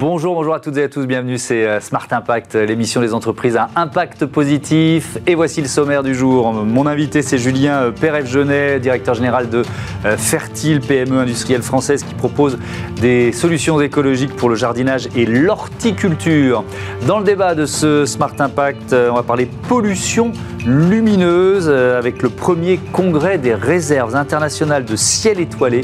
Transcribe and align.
Bonjour, 0.00 0.34
bonjour 0.34 0.54
à 0.54 0.60
toutes 0.60 0.78
et 0.78 0.84
à 0.84 0.88
tous, 0.88 1.04
bienvenue, 1.04 1.36
c'est 1.36 1.66
euh, 1.66 1.78
Smart 1.78 2.06
Impact, 2.10 2.54
l'émission 2.54 3.02
des 3.02 3.12
entreprises 3.12 3.58
à 3.58 3.68
impact 3.76 4.24
positif. 4.24 5.18
Et 5.26 5.34
voici 5.34 5.60
le 5.60 5.68
sommaire 5.68 6.02
du 6.02 6.14
jour. 6.14 6.54
Mon 6.54 6.86
invité, 6.86 7.20
c'est 7.20 7.36
Julien 7.36 7.82
euh, 7.82 7.90
Pérez-Genet, 7.90 8.80
directeur 8.80 9.12
général 9.12 9.50
de 9.50 9.62
euh, 10.06 10.16
Fertile, 10.16 10.80
PME 10.80 11.18
industrielle 11.18 11.60
française, 11.60 12.02
qui 12.02 12.14
propose 12.14 12.58
des 12.98 13.30
solutions 13.32 13.78
écologiques 13.78 14.34
pour 14.36 14.48
le 14.48 14.54
jardinage 14.54 15.06
et 15.14 15.26
l'horticulture. 15.26 16.64
Dans 17.06 17.18
le 17.18 17.24
débat 17.24 17.54
de 17.54 17.66
ce 17.66 18.06
Smart 18.06 18.32
Impact, 18.38 18.94
on 18.94 19.14
va 19.16 19.22
parler 19.22 19.50
pollution 19.68 20.32
lumineuse 20.66 21.68
avec 21.68 22.22
le 22.22 22.30
premier 22.30 22.78
congrès 22.92 23.36
des 23.38 23.54
réserves 23.54 24.14
internationales 24.16 24.84
de 24.84 24.96
ciel 24.96 25.40
étoilé 25.40 25.82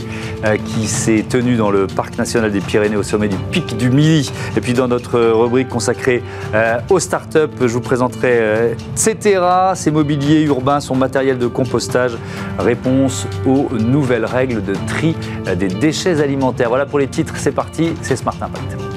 qui 0.66 0.87
s'est 0.87 1.24
tenu 1.27 1.56
dans 1.56 1.70
le 1.70 1.87
parc 1.87 2.19
national 2.19 2.52
des 2.52 2.60
Pyrénées 2.60 2.96
au 2.96 3.02
sommet 3.02 3.28
du 3.28 3.37
pic 3.51 3.77
du 3.77 3.88
Midi. 3.88 4.05
Et 4.06 4.60
puis 4.60 4.73
dans 4.73 4.88
notre 4.88 5.19
rubrique 5.19 5.69
consacrée 5.69 6.23
euh, 6.55 6.78
aux 6.91 7.01
startups, 7.01 7.38
je 7.60 7.66
vous 7.66 7.80
présenterai 7.80 8.32
euh, 8.32 8.74
Cetera, 8.95 9.74
ses 9.74 9.91
mobiliers 9.91 10.42
urbains, 10.42 10.80
son 10.80 10.95
matériel 10.95 11.38
de 11.38 11.46
compostage, 11.46 12.16
réponse 12.59 13.27
aux 13.45 13.69
nouvelles 13.73 14.24
règles 14.24 14.65
de 14.65 14.74
tri 14.87 15.16
euh, 15.48 15.55
des 15.55 15.69
déchets 15.69 16.20
alimentaires. 16.20 16.69
Voilà 16.69 16.87
pour 16.87 16.98
les 16.98 17.09
titres, 17.09 17.34
c'est 17.37 17.52
parti, 17.52 17.95
c'est 18.02 18.16
Smart 18.16 18.37
Impact. 18.41 18.95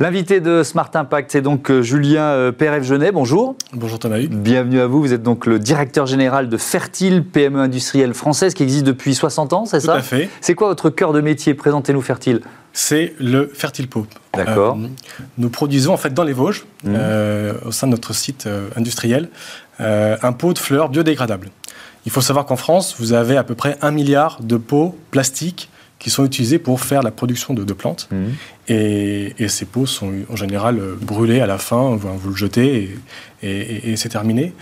L'invité 0.00 0.40
de 0.40 0.62
Smart 0.62 0.90
Impact, 0.94 1.32
c'est 1.32 1.40
donc 1.40 1.72
euh, 1.72 1.82
Julien 1.82 2.22
euh, 2.22 2.52
Pérez-Genet. 2.52 3.10
Bonjour. 3.10 3.56
Bonjour 3.72 3.98
Thomas. 3.98 4.18
Bienvenue 4.30 4.78
à 4.78 4.86
vous. 4.86 5.00
Vous 5.00 5.12
êtes 5.12 5.24
donc 5.24 5.44
le 5.44 5.58
directeur 5.58 6.06
général 6.06 6.48
de 6.48 6.56
Fertile, 6.56 7.24
PME 7.24 7.58
industrielle 7.58 8.14
française 8.14 8.54
qui 8.54 8.62
existe 8.62 8.84
depuis 8.84 9.16
60 9.16 9.52
ans, 9.54 9.66
c'est 9.66 9.80
ça 9.80 9.94
Tout 9.94 9.98
à 9.98 10.02
fait. 10.02 10.30
C'est 10.40 10.54
quoi 10.54 10.68
votre 10.68 10.88
cœur 10.90 11.12
de 11.12 11.20
métier? 11.20 11.52
Présentez-nous 11.54 12.00
Fertile. 12.00 12.42
C'est 12.72 13.14
le 13.18 13.50
Fertile 13.52 13.88
Pot. 13.88 14.06
D'accord. 14.34 14.78
Euh, 14.80 14.86
nous 15.36 15.48
produisons 15.48 15.94
en 15.94 15.96
fait 15.96 16.14
dans 16.14 16.22
les 16.22 16.32
Vosges, 16.32 16.64
mmh. 16.84 16.94
au 17.66 17.72
sein 17.72 17.88
de 17.88 17.90
notre 17.90 18.14
site 18.14 18.48
industriel, 18.76 19.30
un 19.80 20.32
pot 20.32 20.52
de 20.52 20.58
fleurs 20.60 20.90
biodégradable. 20.90 21.50
Il 22.06 22.12
faut 22.12 22.20
savoir 22.20 22.46
qu'en 22.46 22.56
France, 22.56 22.94
vous 23.00 23.14
avez 23.14 23.36
à 23.36 23.42
peu 23.42 23.56
près 23.56 23.76
un 23.82 23.90
milliard 23.90 24.38
de 24.42 24.58
pots 24.58 24.96
plastiques 25.10 25.70
qui 25.98 26.10
sont 26.10 26.24
utilisés 26.24 26.58
pour 26.58 26.80
faire 26.80 27.02
la 27.02 27.10
production 27.10 27.54
de, 27.54 27.72
plantes. 27.72 28.08
Mhm. 28.10 28.34
Et, 28.68 29.48
ces 29.48 29.64
pots 29.64 29.86
sont 29.86 30.12
en 30.28 30.36
général 30.36 30.80
brûlés 31.00 31.40
à 31.40 31.46
la 31.46 31.58
fin, 31.58 31.96
vous, 31.96 32.30
le 32.30 32.36
jetez 32.36 32.90
et, 33.42 33.96
c'est 33.96 34.10
terminé. 34.10 34.52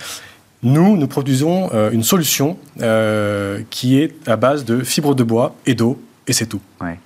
Nous, 0.62 0.97
nous 0.97 1.07
produisons 1.07 1.70
euh, 1.75 1.91
une 1.91 2.03
solution 2.03 2.57
euh, 2.81 3.61
qui 3.70 3.98
est 3.98 4.14
à 4.27 4.37
base 4.37 4.64
de 4.64 4.83
fibres 4.83 5.14
de 5.14 5.23
bois 5.23 5.55
et 5.67 5.75
d'eau 5.75 6.01
et 6.27 6.33
c'est 6.33 6.47
tout. 6.47 6.61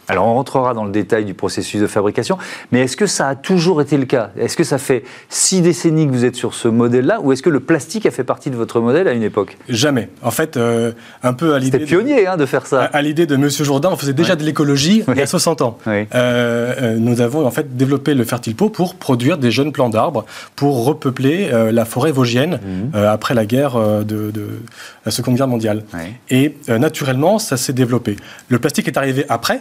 Alors 0.08 0.26
on 0.26 0.34
rentrera 0.34 0.74
dans 0.74 0.84
le 0.84 0.90
détail 0.90 1.24
du 1.24 1.34
processus 1.34 1.80
de 1.80 1.86
fabrication, 1.86 2.38
mais 2.72 2.80
est-ce 2.80 2.96
que 2.96 3.06
ça 3.06 3.28
a 3.28 3.34
toujours 3.36 3.80
été 3.80 3.96
le 3.96 4.04
cas? 4.04 4.30
Est-ce 4.36 4.56
que 4.56 4.64
ça 4.64 4.78
fait 4.78 5.04
six 5.28 5.60
décennies 5.60 6.06
que 6.06 6.12
vous 6.12 6.24
êtes 6.24 6.34
sur 6.34 6.54
ce 6.54 6.66
modèle-là, 6.66 7.20
ou 7.20 7.32
est-ce 7.32 7.42
que 7.42 7.50
le 7.50 7.60
plastique 7.60 8.06
a 8.06 8.10
fait 8.10 8.24
partie 8.24 8.50
de 8.50 8.56
votre 8.56 8.80
modèle 8.80 9.06
à 9.06 9.12
une 9.12 9.22
époque? 9.22 9.56
Jamais. 9.68 10.08
En 10.22 10.32
fait, 10.32 10.56
euh, 10.56 10.92
un 11.22 11.32
peu 11.32 11.54
à 11.54 11.58
l'idée... 11.58 11.78
C'était 11.78 11.84
pionnier 11.84 12.26
hein, 12.26 12.36
de 12.36 12.46
faire 12.46 12.66
ça. 12.66 12.82
À, 12.82 13.02
l'idée 13.02 13.26
de 13.26 13.36
Monsieur 13.36 13.64
Jourdain, 13.64 13.90
on 13.92 13.96
faisait 13.96 14.12
déjà 14.12 14.34
de 14.34 14.42
l'écologie 14.42 15.04
il 15.06 15.16
y 15.16 15.22
a 15.22 15.26
60 15.26 15.62
ans. 15.62 15.78
Euh, 15.86 16.04
euh, 16.14 16.96
nous 16.96 17.20
avons 17.20 17.46
en 17.46 17.50
fait 17.50 17.76
développé 17.76 18.14
le 18.14 18.24
fertile 18.24 18.56
pot 18.56 18.68
pour 18.68 18.96
produire 18.96 19.38
des 19.38 19.50
jeunes 19.50 19.72
plants 19.72 19.90
d'arbres, 19.90 20.24
pour 20.56 20.84
repeupler 20.84 21.50
la 21.72 21.84
forêt 21.84 22.12
vosgienne 22.12 22.58
mhm. 22.62 23.04
après 23.04 23.34
la 23.34 23.46
guerre 23.46 23.78
de, 23.78 24.30
de, 24.30 24.60
la 25.04 25.10
Seconde 25.10 25.36
Guerre 25.36 25.48
mondiale. 25.48 25.84
Et 26.28 26.56
naturellement, 26.68 27.38
ça 27.38 27.56
s'est 27.56 27.72
développé. 27.72 28.16
Le 28.48 28.58
plastique 28.58 28.88
est 28.88 28.96
arrivé 28.96 29.24
après. 29.28 29.59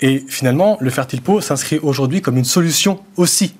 Et 0.00 0.24
finalement, 0.28 0.76
le 0.80 0.90
fertile 0.90 1.22
pot 1.22 1.40
s'inscrit 1.40 1.78
aujourd'hui 1.78 2.20
comme 2.20 2.36
une 2.36 2.44
solution 2.44 3.00
aussi 3.16 3.54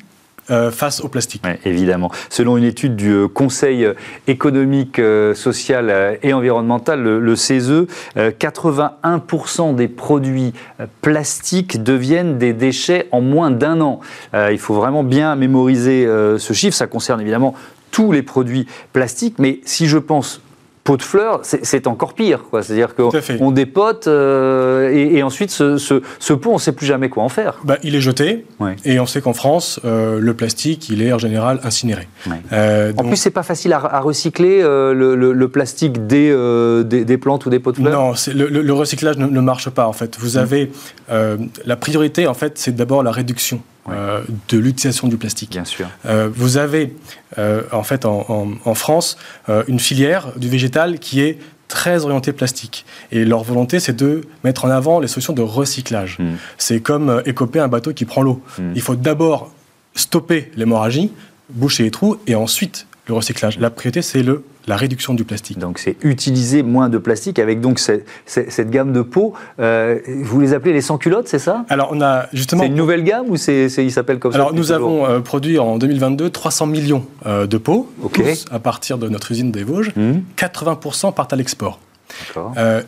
euh, 0.50 0.70
face 0.70 1.00
au 1.00 1.08
plastique. 1.08 1.42
évidemment. 1.64 2.10
Selon 2.28 2.58
une 2.58 2.64
étude 2.64 2.96
du 2.96 3.10
euh, 3.12 3.28
Conseil 3.28 3.88
économique, 4.26 4.98
euh, 4.98 5.32
social 5.32 6.18
et 6.22 6.34
environnemental, 6.34 7.02
le, 7.02 7.36
CESE, 7.36 7.86
81% 8.14 9.74
des 9.74 9.88
produits 9.88 10.52
plastiques 11.00 11.82
deviennent 11.82 12.36
des 12.36 12.52
déchets 12.52 13.08
en 13.10 13.22
moins 13.22 13.50
d'un 13.50 13.80
an. 13.80 14.00
il 14.34 14.58
faut 14.58 14.74
vraiment 14.74 15.02
bien 15.02 15.34
mémoriser 15.34 16.06
ce 16.38 16.52
chiffre. 16.52 16.76
Ça 16.76 16.86
concerne 16.86 17.22
évidemment 17.22 17.54
tous 17.90 18.12
les 18.12 18.22
produits 18.22 18.66
plastiques, 18.92 19.38
mais 19.38 19.60
si 19.64 19.86
je 19.86 19.98
pense 19.98 20.42
pot 20.84 20.98
de 20.98 21.02
fleurs, 21.02 21.40
c'est 21.42 21.86
encore 21.86 22.12
pire. 22.12 22.40
C'est-à-dire 22.52 22.94
qu'on 22.94 23.50
dépote 23.50 24.06
euh, 24.06 24.90
et, 24.92 25.22
ensuite 25.22 25.50
ce, 25.50 26.32
pot, 26.34 26.50
on 26.50 26.54
ne 26.54 26.58
sait 26.58 26.72
plus 26.72 26.86
jamais 26.86 27.08
quoi 27.08 27.22
en 27.22 27.30
faire. 27.30 27.60
Bah, 27.64 27.78
il 27.82 27.94
est 27.94 28.00
jeté 28.00 28.44
et 28.84 29.00
on 29.00 29.06
sait 29.06 29.22
qu'en 29.22 29.32
France, 29.32 29.80
euh, 29.84 30.20
le 30.20 30.34
plastique, 30.34 30.90
il 30.90 31.02
est 31.02 31.12
en 31.12 31.18
général 31.18 31.58
incinéré. 31.64 32.06
Euh, 32.52 32.92
en 32.98 33.04
plus, 33.04 33.16
c'est 33.16 33.30
pas 33.30 33.42
facile 33.42 33.72
à, 33.72 34.00
recycler 34.00 34.60
le, 34.62 35.46
plastique 35.46 36.06
des, 36.06 36.30
des, 36.84 37.18
plantes 37.18 37.46
ou 37.46 37.50
des 37.50 37.58
pots 37.58 37.72
de 37.72 37.76
fleurs. 37.76 37.92
Non, 37.92 38.12
le, 38.34 38.62
le, 38.62 38.72
recyclage 38.72 39.16
ne, 39.16 39.26
ne, 39.26 39.40
marche 39.40 39.70
pas 39.70 39.88
en 39.88 39.92
fait. 39.94 40.18
Vous 40.18 40.36
avez 40.36 40.70
la 41.08 41.76
priorité 41.76 42.26
en 42.26 42.34
fait, 42.34 42.58
c'est 42.58 42.76
d'abord 42.76 43.02
la 43.02 43.10
réduction. 43.10 43.60
Euh, 43.90 44.22
de 44.48 44.58
l'utilisation 44.58 45.08
du 45.08 45.16
plastique. 45.16 45.50
Bien 45.50 45.64
sûr. 45.64 45.88
Euh, 46.06 46.28
vous 46.32 46.56
avez 46.56 46.94
euh, 47.38 47.62
en 47.72 47.82
fait 47.82 48.06
en, 48.06 48.74
France 48.74 49.18
une 49.68 49.78
filière 49.78 50.32
du 50.36 50.48
végétal 50.48 50.98
qui 50.98 51.20
est 51.20 51.38
très 51.68 52.04
orientée 52.04 52.32
plastique. 52.32 52.86
Et 53.12 53.24
leur 53.24 53.42
volonté, 53.42 53.80
c'est 53.80 53.96
de 53.96 54.22
mettre 54.42 54.64
en 54.64 54.70
avant 54.70 55.00
les 55.00 55.08
solutions 55.08 55.32
de 55.32 55.42
recyclage. 55.42 56.18
Hmm. 56.18 56.34
C'est 56.56 56.80
comme 56.80 57.22
écoper 57.26 57.58
un 57.58 57.68
bateau 57.68 57.92
qui 57.92 58.04
prend 58.04 58.22
l'eau. 58.22 58.42
Hmm. 58.58 58.72
Il 58.74 58.80
faut 58.80 58.96
d'abord 58.96 59.52
stopper 59.94 60.50
l'hémorragie, 60.56 61.12
boucher 61.50 61.84
les 61.84 61.90
trous, 61.90 62.16
et 62.26 62.34
ensuite 62.34 62.86
le 63.06 63.14
recyclage. 63.14 63.58
La 63.58 63.70
priorité, 63.70 64.02
c'est 64.02 64.22
le 64.22 64.42
la 64.66 64.76
réduction 64.76 65.14
du 65.14 65.24
plastique. 65.24 65.58
Donc 65.58 65.78
c'est 65.78 65.96
utiliser 66.02 66.62
moins 66.62 66.88
de 66.88 66.98
plastique 66.98 67.38
avec 67.38 67.60
donc 67.60 67.78
cette, 67.78 68.06
cette, 68.26 68.70
gamme 68.70 68.92
de 68.92 69.02
pots. 69.02 69.34
Euh, 69.60 69.98
vous 70.22 70.40
les 70.40 70.54
appelez 70.54 70.72
les 70.72 70.80
sans-culottes, 70.80 71.28
c'est 71.28 71.38
ça? 71.38 71.64
Alors 71.68 71.90
on 71.92 72.00
a 72.00 72.26
justement... 72.32 72.62
C'est 72.62 72.68
une 72.68 72.74
nouvelle 72.74 73.04
gamme 73.04 73.28
ou 73.28 73.36
c'est, 73.36 73.66
il 73.66 73.92
s'appelle 73.92 74.18
comme 74.18 74.32
ça 74.32 74.38
Alors 74.38 74.54
nous 74.54 74.72
avons 74.72 75.06
euh, 75.06 75.20
produit 75.20 75.58
en 75.58 75.78
2022 75.78 76.30
300 76.30 76.66
millions 76.66 77.04
euh, 77.26 77.46
de 77.46 77.58
pots 77.58 77.90
à 78.50 78.58
partir 78.58 78.98
de 78.98 79.08
notre 79.08 79.32
usine 79.32 79.50
des 79.50 79.64
Vosges. 79.64 79.92
80% 80.36 81.10
mmh. 81.10 81.12
partent 81.12 81.32
à 81.32 81.36
l'export. 81.36 81.78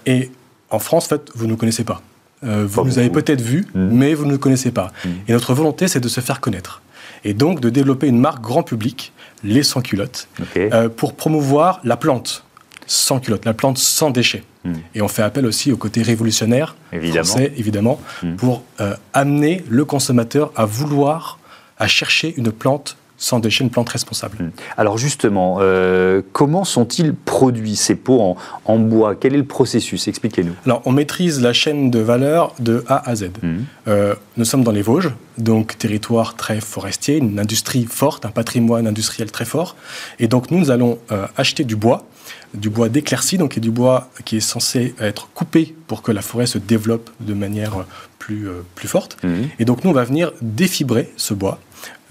et 0.06 0.30
en 0.70 0.78
France, 0.78 1.06
en 1.06 1.08
fait, 1.10 1.30
vous 1.34 1.46
ne 1.46 1.50
nous 1.50 1.56
connaissez 1.56 1.84
pas. 1.84 2.00
vous 2.42 2.84
nous 2.84 2.98
avez 2.98 3.10
peut-être 3.10 3.40
vus, 3.40 3.66
mmh. 3.74 3.88
mais 3.92 4.14
vous 4.14 4.24
ne 4.24 4.32
nous 4.32 4.38
connaissez 4.38 4.70
pas. 4.70 4.92
Mmh. 5.04 5.08
Et 5.28 5.32
notre 5.32 5.54
volonté, 5.54 5.88
c'est 5.88 6.00
de 6.00 6.08
se 6.08 6.20
faire 6.20 6.40
connaître. 6.40 6.82
Et 7.24 7.34
donc 7.34 7.60
de 7.60 7.70
développer 7.70 8.06
une 8.06 8.18
marque 8.18 8.40
grand 8.40 8.62
public 8.62 9.12
les 9.44 9.62
sans-culottes, 9.62 10.28
euh, 10.56 10.88
pour 10.88 11.14
promouvoir 11.14 11.80
la 11.84 11.96
plante 11.96 12.44
sans 12.86 13.18
culotte, 13.18 13.44
la 13.44 13.54
plante 13.54 13.78
sans 13.78 14.10
déchets. 14.10 14.44
Hmm. 14.64 14.74
Et 14.94 15.02
on 15.02 15.08
fait 15.08 15.22
appel 15.22 15.44
aussi 15.44 15.72
au 15.72 15.76
côté 15.76 16.02
révolutionnaire 16.02 16.76
évidemment. 16.92 17.24
français, 17.24 17.52
évidemment, 17.56 18.00
hmm. 18.22 18.36
pour 18.36 18.62
euh, 18.80 18.94
amener 19.12 19.64
le 19.68 19.84
consommateur 19.84 20.52
à 20.56 20.64
vouloir, 20.66 21.38
à 21.78 21.88
chercher 21.88 22.34
une 22.36 22.52
plante 22.52 22.96
sans 23.18 23.38
déchets, 23.38 23.64
une 23.64 23.70
plante 23.70 23.88
responsable. 23.88 24.36
Hmm. 24.38 24.50
Alors 24.76 24.98
justement, 24.98 25.58
euh, 25.60 26.22
comment 26.32 26.64
sont-ils 26.64 27.14
produits 27.14 27.76
ces 27.76 27.94
pots 27.94 28.36
en, 28.64 28.78
bois? 28.78 29.14
Quel 29.14 29.34
est 29.34 29.38
le 29.38 29.44
processus? 29.44 30.08
Expliquez-nous. 30.08 30.52
Alors 30.64 30.82
on 30.84 30.92
maîtrise 30.92 31.40
la 31.40 31.52
chaîne 31.52 31.90
de 31.90 31.98
valeur 31.98 32.54
de 32.58 32.84
A 32.88 33.08
à 33.08 33.14
Z. 33.14 33.30
Hmm. 33.42 33.60
Euh, 33.88 34.14
nous 34.36 34.44
sommes 34.44 34.64
dans 34.64 34.72
les 34.72 34.82
Vosges, 34.82 35.12
donc 35.38 35.78
territoire 35.78 36.36
très 36.36 36.60
forestier, 36.60 37.16
une 37.16 37.38
industrie 37.38 37.86
forte, 37.88 38.26
un 38.26 38.30
patrimoine 38.30 38.86
industriel 38.86 39.30
très 39.30 39.44
fort. 39.44 39.76
Et 40.18 40.28
donc 40.28 40.50
nous, 40.50 40.58
nous 40.58 40.70
allons 40.70 40.98
euh, 41.12 41.26
acheter 41.36 41.64
du 41.64 41.76
bois 41.76 42.06
du 42.54 42.70
bois 42.70 42.88
d'éclaircie, 42.88 43.38
donc 43.38 43.58
du 43.58 43.70
bois 43.70 44.08
qui 44.24 44.38
est 44.38 44.40
censé 44.40 44.94
être 44.98 45.28
coupé 45.34 45.74
pour 45.86 46.02
que 46.02 46.10
la 46.10 46.22
forêt 46.22 46.46
se 46.46 46.58
développe 46.58 47.10
de 47.20 47.34
manière 47.34 47.84
plus, 48.18 48.48
plus 48.74 48.88
forte. 48.88 49.22
Hmm. 49.22 49.44
Et 49.58 49.64
donc 49.64 49.84
nous, 49.84 49.90
on 49.90 49.92
va 49.92 50.04
venir 50.04 50.32
défibrer 50.40 51.12
ce 51.16 51.34
bois 51.34 51.60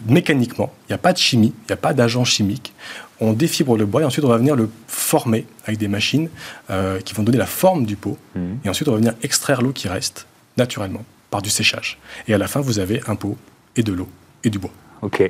mécaniquement. 0.08 0.74
Il 0.88 0.92
n'y 0.92 0.96
a 0.96 1.00
pas 1.00 1.14
de 1.14 1.18
chimie, 1.18 1.54
il 1.64 1.68
n'y 1.68 1.74
a 1.74 1.78
pas 1.78 1.94
d'agent 1.94 2.24
chimique. 2.24 2.74
On 3.20 3.34
défibre 3.34 3.78
le 3.78 3.86
bois 3.86 4.02
et 4.02 4.06
ensuite 4.06 4.26
on 4.26 4.30
va 4.30 4.38
venir 4.38 4.56
le 4.56 4.70
former 4.88 5.46
avec 5.66 5.80
des 5.80 5.88
machines 5.88 6.30
euh, 6.70 7.00
qui 7.00 7.14
vont 7.14 7.24
donner 7.24 7.38
la 7.38 7.46
forme 7.46 7.86
du 7.86 7.96
pot. 7.96 8.18
Mhm. 8.36 8.60
Et 8.66 8.70
ensuite 8.70 8.88
on 8.88 8.92
va 8.92 8.98
venir 8.98 9.14
extraire 9.24 9.62
l'eau 9.62 9.72
qui 9.72 9.88
reste 9.88 10.28
naturellement 10.58 11.06
par 11.32 11.42
du 11.42 11.50
séchage. 11.50 11.98
Et 12.28 12.34
à 12.34 12.38
la 12.38 12.48
fin 12.48 12.60
vous 12.60 12.80
avez 12.80 13.02
un 13.08 13.16
pot 13.16 13.38
et 13.76 13.84
de 13.84 13.94
l'eau 13.94 14.10
et 14.44 14.50
du 14.50 14.60
bois. 14.60 14.72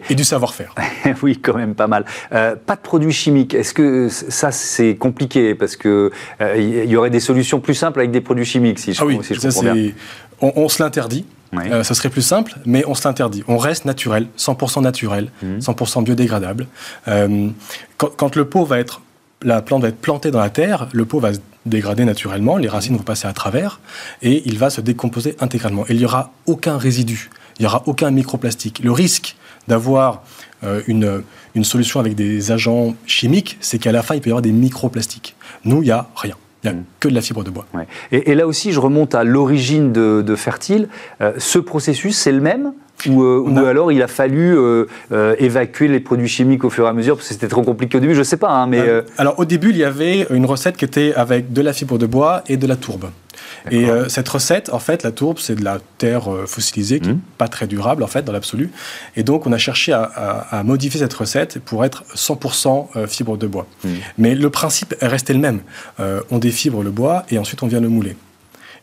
Et 0.10 0.16
du 0.16 0.24
savoir-faire. 0.24 0.74
oui, 1.22 1.38
quand 1.38 1.56
même 1.56 1.76
pas 1.76 1.88
mal. 1.88 2.06
Euh, 2.32 2.56
pas 2.56 2.76
de 2.76 2.82
produits 2.82 3.12
chimiques. 3.12 3.54
Est-ce 3.54 3.74
que 3.74 4.10
ça, 4.10 4.52
c'est 4.52 4.96
compliqué 4.96 5.56
Parce 5.56 5.76
qu'il 5.76 5.90
euh, 5.92 6.12
il 6.58 6.90
y 6.90 6.96
aurait 6.96 7.10
des 7.10 7.20
solutions 7.20 7.60
plus 7.60 7.74
simples 7.74 8.00
avec 8.00 8.12
des 8.12 8.22
produits 8.22 8.46
chimiques, 8.46 8.80
si 8.80 8.94
je, 8.94 9.02
ah 9.02 9.06
oui, 9.06 9.18
comprends 9.18 9.74
bien. 9.74 9.92
On, 10.42 10.54
on 10.56 10.70
se 10.70 10.82
l'interdit. 10.82 11.26
Euh, 11.58 11.84
ça 11.84 11.94
serait 11.94 12.10
plus 12.10 12.22
simple, 12.22 12.56
mais 12.66 12.84
on 12.88 12.96
se 12.96 13.08
l'interdit. 13.08 13.44
On 13.48 13.58
reste 13.58 13.86
naturel, 13.86 14.28
100% 14.38 14.82
naturel, 14.82 15.32
100% 15.44 16.00
mhm. 16.00 16.04
biodégradable. 16.06 16.68
Euh, 17.08 17.50
quand, 17.98 18.36
le 18.36 18.46
pot 18.46 18.66
va 18.66 18.80
être, 18.80 19.02
la 19.42 19.62
plante 19.62 19.82
va 19.82 19.90
être 19.90 20.00
plantée 20.00 20.32
dans 20.32 20.40
la 20.40 20.50
terre, 20.50 20.88
le 20.92 21.06
pot 21.06 21.20
va 21.20 21.32
dégrader 21.66 22.06
naturellement, 22.06 22.58
les 22.58 22.68
racines 22.68 22.96
vont 22.96 23.04
passer 23.04 23.28
à 23.28 23.34
travers, 23.34 23.80
et 24.22 24.44
il 24.46 24.58
va 24.58 24.70
se 24.70 24.82
décomposer 24.82 25.36
intégralement. 25.40 25.86
Et 25.88 25.94
il 25.94 25.98
n'y 25.98 26.06
aura 26.06 26.32
aucun 26.46 26.78
résidu, 26.78 27.30
il 27.58 27.64
n'y 27.64 27.68
aura 27.68 27.84
aucun 27.86 28.12
microplastique. 28.12 28.82
Le 28.84 28.92
risque 28.92 29.36
d'avoir 29.68 30.24
euh, 30.64 30.82
une, 30.88 31.24
une 31.56 31.64
solution 31.64 32.00
avec 32.00 32.16
des 32.16 32.52
agents 32.52 32.96
chimiques, 33.06 33.58
c'est 33.62 33.80
qu'à 33.80 33.92
la 33.92 34.04
fin, 34.04 34.16
il 34.16 34.22
peut 34.22 34.30
y 34.30 34.32
avoir 34.32 34.44
des 34.44 34.52
microplastiques. 34.52 35.36
Nous, 35.64 35.82
il 35.82 35.86
n'y 35.86 35.92
a 35.92 36.08
rien. 36.16 36.36
Il 36.66 36.72
n'y 36.72 36.80
a 36.80 36.84
que 37.00 37.08
de 37.08 37.14
la 37.14 37.22
fibre 37.22 37.44
de 37.44 37.50
bois. 37.50 37.66
Et, 38.12 38.36
là 38.36 38.48
aussi, 38.48 38.72
je 38.72 38.80
remonte 38.80 39.16
à 39.16 39.24
l'origine 39.24 39.92
de, 39.92 40.36
Fertile. 40.36 40.90
Euh, 41.22 41.34
ce 41.38 41.60
processus, 41.60 42.18
c'est 42.18 42.32
le 42.32 42.42
même 42.42 42.74
ou, 43.08 43.24
euh, 43.24 43.66
alors 43.66 43.92
il 43.92 44.02
a 44.02 44.08
fallu 44.08 44.58
euh, 44.58 44.86
évacuer 45.38 45.88
les 45.88 46.00
produits 46.00 46.30
chimiques 46.30 46.64
au 46.64 46.70
fur 46.70 46.86
et 46.86 46.90
à 46.90 46.94
mesure 46.94 47.16
parce 47.18 47.28
que 47.28 47.34
c'était 47.34 47.50
trop 47.50 47.62
compliqué 47.62 47.98
au 47.98 48.00
début, 48.00 48.14
je 48.14 48.20
ne 48.20 48.24
sais 48.24 48.38
pas. 48.38 48.50
Hein, 48.50 48.68
mais 48.68 48.84
Alors 49.18 49.38
au 49.38 49.46
début, 49.46 49.70
il 49.72 49.78
y 49.78 49.84
avait 49.84 50.26
une 50.30 50.46
recette 50.46 50.78
qui 50.78 50.86
était 50.86 51.14
avec 51.14 51.52
de 51.52 51.62
la 51.62 51.74
fibre 51.74 51.98
de 51.98 52.06
bois 52.06 52.44
et 52.48 52.58
de 52.58 52.66
la 52.66 52.76
tourbe. 52.76 53.10
Et 53.72 53.90
euh, 53.90 54.10
cette 54.10 54.28
recette, 54.28 54.70
en 54.72 54.80
fait, 54.80 55.04
la 55.04 55.12
tourbe, 55.12 55.38
c'est 55.40 55.56
de 55.56 55.64
la 55.64 55.80
terre 55.98 56.32
euh, 56.32 56.46
fossilisée 56.46 57.00
qui 57.00 57.10
n'est 57.10 57.14
mmh. 57.16 57.22
pas 57.38 57.48
très 57.48 57.68
durable, 57.68 58.04
en 58.04 58.08
fait, 58.08 58.24
dans 58.24 58.32
l'absolu. 58.32 58.72
Et 59.16 59.24
donc, 59.24 59.48
on 59.48 59.52
a 59.52 59.58
cherché 59.58 59.94
à, 59.94 60.62
modifier 60.64 61.00
cette 61.00 61.14
recette 61.14 61.60
pour 61.60 61.86
être 61.86 62.04
100% 62.16 62.88
euh, 62.96 63.08
fibre 63.08 63.38
de 63.38 63.48
bois. 63.48 63.68
Mmh. 63.84 63.90
Mais 64.18 64.36
le 64.36 64.50
principe 64.50 64.96
est 65.00 65.08
resté 65.08 65.34
le 65.34 65.40
même. 65.40 65.62
on 66.32 66.40
défibre 66.40 66.84
le 66.84 66.92
bois 66.92 67.26
et 67.30 67.38
ensuite 67.38 67.64
on 67.64 67.68
vient 67.68 67.80
le 67.80 67.90
mouler. 67.90 68.16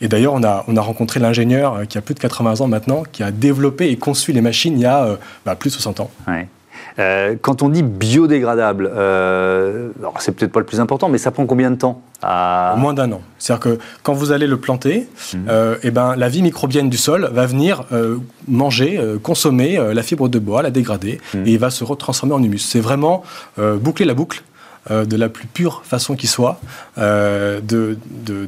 Et 0.01 0.09
d'ailleurs, 0.09 0.35
on 0.35 0.43
a, 0.43 0.65
on 0.67 0.77
a 0.77 0.81
rencontré 0.81 1.21
l'ingénieur 1.21 1.87
qui 1.89 1.97
a 1.97 2.01
plus 2.01 2.15
de 2.15 2.21
80 2.21 2.61
ans 2.61 2.67
maintenant, 2.67 3.05
qui 3.11 3.23
a 3.23 3.31
développé 3.31 3.91
et 3.91 3.97
conçu 3.97 4.33
les 4.33 4.41
machines 4.41 4.75
il 4.77 4.83
y 4.83 4.87
a 4.87 5.19
bah, 5.47 5.55
plus 5.55 5.71
de 5.71 5.75
60 5.75 6.01
ans. 6.01 6.11
Euh, 6.99 7.37
quand 7.41 7.63
on 7.63 7.69
dit 7.69 7.83
biodégradable, 7.83 8.91
euh, 8.95 9.91
c'est 10.19 10.33
peut-être 10.33 10.53
pas 10.53 10.61
le 10.61 10.67
plus 10.67 10.81
important, 10.81 11.09
mais 11.09 11.19
ça 11.19 11.31
prend 11.31 11.47
combien 11.47 11.71
de 11.71 11.77
temps 11.77 12.03
Moins 12.77 12.95
d'un 12.95 13.11
an. 13.11 13.21
C'est-à-dire 13.39 13.61
que 13.61 13.79
quand 14.05 14.13
vous 14.13 14.31
allez 14.31 14.47
le 14.47 14.57
planter, 14.57 15.09
mhm. 15.35 15.47
euh, 15.49 15.77
eh 15.83 15.91
ben, 15.91 16.15
la 16.15 16.29
vie 16.29 16.43
microbienne 16.43 16.89
du 16.89 16.97
sol 16.97 17.29
va 17.33 17.47
venir 17.47 17.85
manger, 18.47 19.01
consommer 19.23 19.81
la 19.93 20.03
fibre 20.03 20.29
de 20.29 20.39
bois, 20.39 20.63
la 20.63 20.71
dégrader, 20.71 21.21
mhm. 21.35 21.47
et 21.47 21.53
il 21.53 21.59
va 21.59 21.71
se 21.71 21.83
retransformer 21.83 22.35
en 22.35 22.43
humus. 22.43 22.65
C'est 22.65 22.81
vraiment 22.81 23.25
boucler 23.59 24.07
la 24.07 24.15
boucle 24.15 24.45
euh, 24.91 25.05
de 25.05 25.17
la 25.17 25.29
plus 25.29 25.47
pure 25.47 25.83
façon 25.85 26.17
qui 26.17 26.27
soit, 26.27 26.59
euh, 26.99 27.61
de, 27.61 27.97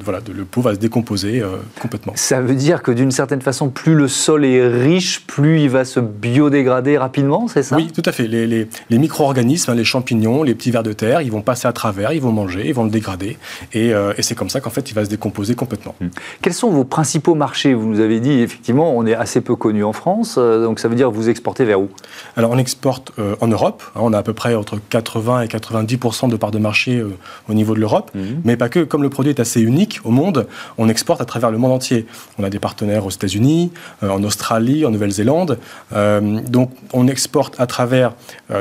voilà, 0.02 0.20
de, 0.20 0.32
le 0.32 0.44
pot 0.44 0.62
va 0.62 0.75
se 0.75 0.81
décomposer 0.81 1.40
euh, 1.40 1.58
complètement. 1.81 2.12
Ça 2.16 2.40
veut 2.40 2.56
dire 2.56 2.82
que 2.82 2.90
d'une 2.90 3.12
certaine 3.12 3.40
façon, 3.40 3.69
plus 3.69 3.94
le 3.94 4.08
sol 4.08 4.44
est 4.44 4.66
riche, 4.66 5.25
plus 5.28 5.60
il 5.60 5.70
va 5.70 5.84
se 5.84 6.00
biodégrader 6.00 6.98
rapidement, 6.98 7.46
c'est 7.46 7.62
ça? 7.62 7.76
Oui, 7.76 7.92
tout 7.92 8.02
à 8.04 8.10
fait. 8.10 8.26
Les, 8.26 8.66
micro-organismes, 8.90 9.70
hein, 9.70 9.75
les 9.76 9.84
champignons, 9.84 10.42
les 10.42 10.56
petits 10.56 10.72
vers 10.72 10.82
de 10.82 10.92
terre, 10.92 11.20
ils 11.20 11.31
vont 11.31 11.40
passer 11.40 11.69
à 11.69 11.72
travers, 11.72 12.12
ils 12.12 12.20
vont 12.20 12.32
manger, 12.32 12.66
ils 12.66 12.75
vont 12.75 12.84
le 12.84 12.90
dégrader, 12.90 13.38
et, 13.72 13.92
c'est 14.19 14.34
comme 14.34 14.50
ça 14.50 14.60
qu'en 14.60 14.70
fait, 14.70 14.90
il 14.90 14.94
va 14.94 15.04
se 15.04 15.10
décomposer 15.10 15.54
complètement. 15.54 15.94
Hum. 16.00 16.10
Quels 16.42 16.54
sont 16.54 16.70
vos 16.70 16.84
principaux 16.84 17.36
marchés? 17.36 17.75
Vous 17.75 17.86
nous 17.86 18.00
avez 18.00 18.19
dit, 18.19 18.40
effectivement, 18.40 18.96
on 18.96 19.06
est 19.06 19.14
assez 19.14 19.40
peu 19.40 19.54
connu 19.54 19.84
en 19.84 19.92
France, 19.92 20.36
donc 20.36 20.81
ça 20.81 20.88
veut 20.88 20.96
dire 20.96 21.12
vous 21.12 21.28
exportez 21.28 21.64
vers 21.64 21.81
où? 21.81 21.90
Alors, 22.36 22.50
on 22.50 22.58
exporte 22.58 23.12
en 23.40 23.46
Europe, 23.46 23.84
hein, 23.94 24.00
on 24.02 24.12
a 24.12 24.19
à 24.19 24.22
peu 24.25 24.32
près 24.32 24.56
entre 24.56 24.81
80 24.90 25.42
et 25.42 25.48
90 25.48 25.98
de 26.29 26.37
part 26.37 26.50
de 26.50 26.59
marché 26.59 26.99
euh, 26.99 27.17
au 27.49 27.55
niveau 27.55 27.75
de 27.75 27.81
l'Europe, 27.81 28.11
mhm. 28.15 28.41
mais 28.44 28.56
pas 28.56 28.69
que. 28.69 28.85
Comme 28.85 29.03
le 29.03 29.11
produit 29.11 29.31
est 29.31 29.41
assez 29.41 29.61
unique 29.61 30.00
au 30.05 30.11
monde, 30.11 30.47
on 30.79 30.88
exporte 30.88 31.21
à 31.21 31.25
travers 31.25 31.50
le 31.50 31.59
monde 31.59 31.73
entier. 31.73 32.06
On 32.38 32.44
a 32.44 32.50
des 32.50 32.59
partenaires 32.59 33.06
aux 33.06 33.11
États-Unis, 33.11 33.73
euh, 34.03 34.11
en 34.11 34.23
Australie, 34.23 34.85
en 34.85 34.91
Nouvelle-Zélande. 34.91 35.59
Euh, 35.93 36.41
donc, 36.49 36.71
on 36.93 37.09
exporte 37.09 37.59
à 37.59 37.67
travers 37.67 38.15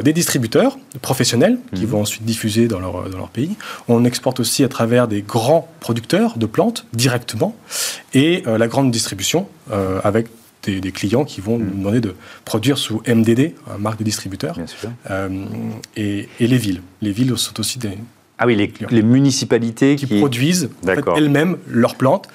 des 0.03 0.13
distributeurs 0.13 0.77
professionnels 1.01 1.57
qui 1.73 1.83
mhm. 1.83 1.89
vont 1.89 2.01
ensuite 2.01 2.23
diffuser 2.23 2.67
dans 2.67 2.79
leur, 2.79 3.09
dans 3.09 3.17
leur 3.17 3.29
pays. 3.29 3.55
On 3.87 4.05
exporte 4.05 4.39
aussi 4.39 4.63
à 4.63 4.69
travers 4.69 5.07
des 5.07 5.21
grands 5.21 5.67
producteurs 5.79 6.37
de 6.37 6.45
plantes 6.45 6.85
directement 6.93 7.55
et 8.13 8.43
la 8.45 8.67
grande 8.67 8.91
distribution 8.91 9.47
avec 10.03 10.27
des, 10.63 10.91
clients 10.91 11.25
qui 11.25 11.41
vont 11.41 11.57
nous 11.57 11.65
mm. 11.65 11.77
demander 11.77 12.01
de 12.01 12.15
produire 12.45 12.77
sous 12.77 13.01
MDD, 13.07 13.53
un 13.73 13.77
marque 13.77 13.99
de 13.99 14.03
distributeur. 14.03 14.57
Euh, 15.09 15.45
et, 15.95 16.27
les 16.39 16.57
villes. 16.57 16.81
Les 17.01 17.11
villes 17.11 17.37
sont 17.37 17.59
aussi 17.59 17.79
des, 17.79 17.97
ah 18.39 18.45
oui, 18.45 18.55
les, 18.55 18.73
les 18.89 19.03
municipalités 19.03 19.95
qui, 19.95 20.07
produisent 20.07 20.69
elles-mêmes 21.15 21.57
leurs 21.67 21.95
plantes. 21.95 22.27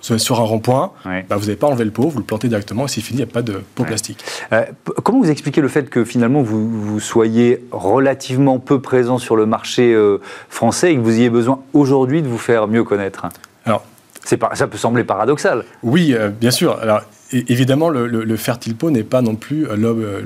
Sur 0.00 0.40
un 0.40 0.44
rond-point, 0.44 0.92
bah, 1.04 1.36
vous 1.36 1.40
n'avez 1.40 1.56
pas 1.56 1.66
enlevé 1.66 1.84
le 1.84 1.90
pot, 1.90 2.08
vous 2.08 2.18
le 2.18 2.24
plantez 2.24 2.48
directement 2.48 2.86
et 2.86 2.88
c'est 2.88 3.00
fini, 3.00 3.18
il 3.20 3.24
n'y 3.24 3.30
a 3.30 3.32
pas 3.32 3.42
de 3.42 3.60
pot 3.74 3.84
plastique. 3.84 4.24
Euh, 4.52 4.64
comment 5.02 5.20
vous 5.20 5.30
expliquez 5.30 5.60
le 5.60 5.68
fait 5.68 5.90
que 5.90 6.04
finalement 6.04 6.42
vous, 6.42 6.70
vous, 6.70 7.00
soyez 7.00 7.64
relativement 7.72 8.58
peu 8.58 8.80
présent 8.80 9.18
sur 9.18 9.36
le 9.36 9.44
marché 9.44 9.92
euh, 9.92 10.18
français 10.48 10.92
et 10.92 10.96
que 10.96 11.00
vous 11.00 11.18
ayez 11.18 11.30
besoin 11.30 11.60
aujourd'hui 11.72 12.22
de 12.22 12.28
vous 12.28 12.38
faire 12.38 12.68
mieux 12.68 12.84
connaître? 12.84 13.26
Alors, 13.64 13.84
ça 14.24 14.66
peut 14.66 14.78
sembler 14.78 15.04
paradoxal. 15.04 15.64
Oui, 15.82 16.14
bien 16.40 16.50
sûr. 16.50 16.78
Alors, 16.80 17.02
évidemment, 17.32 17.88
le, 17.88 18.06
le, 18.06 18.36
fertile 18.36 18.74
pot 18.74 18.90
n'est 18.90 19.02
pas 19.04 19.22
non 19.22 19.36
plus 19.36 19.66
euh, 19.68 19.76
euh, 19.76 20.22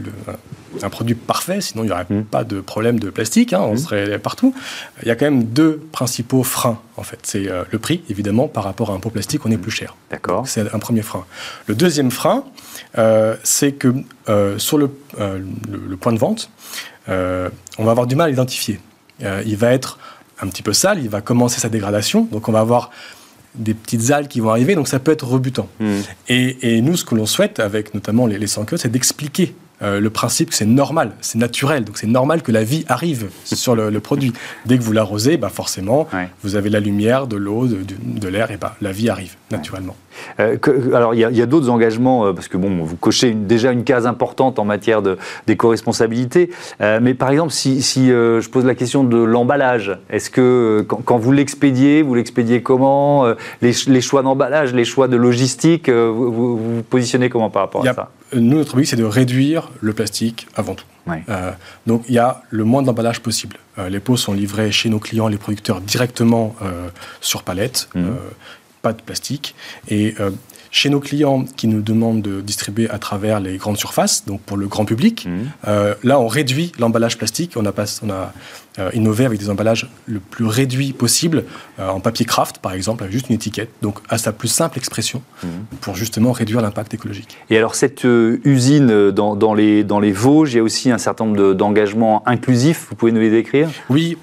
un 0.83 0.91
produit 0.91 1.15
parfait, 1.15 1.61
sinon 1.61 1.85
il 1.85 1.87
n'y 1.87 1.93
aurait 1.93 2.07
mmh. 2.09 2.25
pas 2.25 2.45
de 2.45 2.61
problème 2.61 2.99
de 2.99 3.11
plastique, 3.11 3.53
hein, 3.53 3.61
on 3.61 3.75
mmh. 3.75 3.79
serait 3.79 4.19
partout. 4.19 4.55
Il 5.03 5.09
y 5.09 5.11
a 5.11 5.17
quand 5.17 5.27
même 5.27 5.45
deux 5.45 5.83
principaux 5.93 6.43
freins, 6.43 6.81
en 6.97 7.03
fait. 7.03 7.19
C'est 7.23 7.49
euh, 7.49 7.65
le 7.71 7.79
prix, 7.79 8.03
évidemment, 8.09 8.49
par 8.49 8.65
rapport 8.65 8.91
à 8.91 8.95
un 8.95 9.01
pot 9.01 9.11
plastique, 9.11 9.45
on 9.45 9.51
est 9.51 9.57
mmh. 9.57 9.61
plus 9.61 9.71
cher. 9.71 9.97
D'accord. 10.11 10.49
C'est 10.49 10.73
un 10.75 10.79
premier 10.79 11.03
frein. 11.03 11.25
Le 11.67 11.75
deuxième 11.75 12.11
frein, 12.11 12.45
c'est 13.43 13.73
que 13.73 13.95
sur 14.59 14.79
le, 14.79 14.91
le, 15.19 15.97
point 15.97 16.13
de 16.13 16.19
vente, 16.19 16.51
on 17.09 17.85
va 17.85 17.91
avoir 17.91 18.07
du 18.07 18.17
mal 18.17 18.29
à 18.29 18.31
l'identifier. 18.31 18.81
il 19.21 19.57
va 19.57 19.73
être 19.73 19.99
un 20.41 20.49
petit 20.49 20.63
peu 20.63 20.73
sale, 20.73 21.01
il 21.01 21.09
va 21.09 21.21
commencer 21.21 21.61
sa 21.61 21.69
dégradation, 21.69 22.29
donc 22.31 22.49
on 22.49 22.53
va 22.53 22.61
avoir 22.61 22.91
des 23.55 23.75
petites 23.75 24.11
algues 24.11 24.29
qui 24.29 24.41
vont 24.41 24.51
arriver, 24.51 24.75
donc 24.75 24.89
ça 24.89 24.99
peut 24.99 25.13
être 25.13 25.27
rebutant. 25.27 25.69
Hmm. 25.81 26.01
Et, 26.29 26.81
nous, 26.81 26.97
ce 26.97 27.05
que 27.05 27.15
l'on 27.15 27.27
souhaite, 27.27 27.61
avec 27.61 27.95
notamment 27.95 28.27
les, 28.27 28.39
les 28.39 28.47
c'est 28.47 28.91
d'expliquer 28.91 29.55
euh, 29.83 30.01
le 30.01 30.11
principe 30.11 30.51
que 30.51 30.55
c'est 30.55 30.67
normal, 30.67 31.13
c'est 31.21 31.39
naturel, 31.39 31.85
donc 31.85 31.99
c'est 31.99 32.07
normal 32.07 32.43
que 32.43 32.53
la 32.53 32.63
vie 32.63 32.85
arrive 32.89 33.29
sur 33.45 33.75
le, 33.75 34.01
produit. 34.01 34.33
Dès 34.67 34.79
que 34.79 34.83
vous 34.83 34.93
l'arrosez, 34.93 35.37
bah 35.37 35.49
forcément, 35.49 36.09
vous 36.43 36.57
avez 36.57 36.71
la 36.71 36.81
lumière, 36.81 37.27
de 37.27 37.37
l'eau, 37.37 37.67
de, 37.67 38.29
l'air, 38.29 38.51
et 38.51 38.57
bah, 38.57 38.77
la 38.81 38.93
vie 38.93 39.09
arrive 39.09 39.35
naturellement. 39.51 39.97
Euh, 40.41 40.57
alors, 40.95 41.15
il 41.15 41.21
y 41.21 41.43
a, 41.43 41.47
d'autres 41.47 41.69
engagements, 41.69 42.27
euh, 42.27 42.33
parce 42.33 42.49
que 42.49 42.57
bon, 42.57 42.85
vous 42.85 42.97
cochez 42.97 43.33
déjà 43.33 43.73
une 43.73 43.85
case 43.85 44.07
importante 44.07 44.59
en 44.59 44.65
matière 44.65 45.03
d'éco-responsabilité. 45.47 46.51
Euh, 46.81 46.99
mais 47.03 47.15
par 47.15 47.31
exemple, 47.31 47.53
si, 47.53 47.81
je 47.81 48.49
pose 48.49 48.65
la 48.65 48.75
question 48.75 49.05
de 49.05 49.17
l'emballage, 49.17 49.97
est-ce 50.11 50.31
que 50.31 50.85
quand, 50.87 51.19
vous 51.19 51.33
l'expédiez, 51.33 52.03
vous 52.03 52.15
l'expédiez 52.15 52.63
comment 52.63 53.27
les, 53.63 54.01
choix 54.01 54.23
d'emballage, 54.23 54.75
les 54.75 54.85
choix 54.85 55.09
de 55.09 55.17
logistique, 55.17 55.89
vous, 55.89 56.57
vous, 56.57 56.83
positionnez 56.83 57.29
comment 57.29 57.51
par 57.51 57.63
rapport 57.63 57.87
à 57.87 57.93
ça? 57.93 58.11
Nous, 58.35 58.57
notre 58.57 58.77
but, 58.77 58.87
c'est 58.87 58.97
de 58.97 59.05
réduire 59.05 59.71
le 59.81 59.93
plastique 59.93 60.49
avant 60.57 60.75
tout. 60.75 60.87
donc, 61.87 62.05
il 62.09 62.15
y 62.15 62.19
a 62.19 62.43
le 62.51 62.65
moins 62.65 62.83
d'emballage 62.83 63.21
possible. 63.21 63.57
les 63.89 64.01
pots 64.01 64.17
sont 64.17 64.33
livrés 64.33 64.73
chez 64.73 64.89
nos 64.89 64.99
clients, 64.99 65.29
les 65.29 65.37
producteurs, 65.37 65.81
directement 65.81 66.55
sur 67.21 67.43
palette. 67.43 67.89
Mmh 67.95 68.09
pas 68.85 68.93
de 68.93 69.03
plastique. 69.09 69.55
Et 69.89 70.15
euh, 70.21 70.31
chez 70.71 70.91
nos 70.91 71.01
clients 71.09 71.41
qui 71.59 71.67
nous 71.73 71.83
demandent 71.93 72.25
de 72.31 72.41
distribuer 72.41 72.89
à 72.91 72.99
travers 72.99 73.37
les 73.47 73.57
grandes 73.63 73.81
surfaces, 73.87 74.25
donc 74.27 74.41
pour 74.47 74.57
le 74.63 74.67
grand 74.67 74.87
public, 74.93 75.17
mmh. 75.25 75.31
euh, 75.69 75.95
là 76.03 76.15
on 76.25 76.29
réduit 76.29 76.73
l'emballage 76.81 77.17
plastique. 77.17 77.53
On 77.57 77.65
a, 77.65 77.73
pas, 77.73 77.87
on 78.05 78.11
a 78.11 78.33
euh, 78.79 78.91
innové 78.99 79.25
avec 79.25 79.39
des 79.39 79.51
emballages 79.51 79.85
le 80.17 80.21
plus 80.35 80.49
réduit 80.61 80.93
possible, 80.93 81.45
en 81.79 82.01
papier 82.01 82.27
craft 82.27 82.59
par 82.59 82.73
exemple, 82.79 83.05
avec 83.05 83.13
juste 83.13 83.29
une 83.31 83.37
étiquette, 83.37 83.71
donc 83.83 83.97
à 84.09 84.19
sa 84.19 84.33
plus 84.33 84.53
simple 84.61 84.77
expression, 84.83 85.23
mmh. 85.23 85.49
pour 85.81 85.95
justement 85.95 86.33
réduire 86.33 86.61
l'impact 86.61 86.93
écologique. 86.99 87.33
Et 87.51 87.57
alors 87.57 87.75
cette 87.75 88.05
usine 88.45 89.11
dans, 89.13 89.37
dans, 89.45 89.55
les, 89.61 89.85
dans 89.85 90.01
les 90.01 90.13
Vosges, 90.13 90.53
il 90.55 90.57
y 90.57 90.61
a 90.61 90.65
aussi 90.71 90.91
un 90.91 90.99
certain 90.99 91.25
nombre 91.25 91.55
d'engagements 91.55 92.23
inclusifs, 92.27 92.81
vous 92.91 92.97
pouvez 92.97 93.13
nous 93.13 93.21
les 93.21 93.31
décrire? 93.31 93.69
Oui 93.89 94.19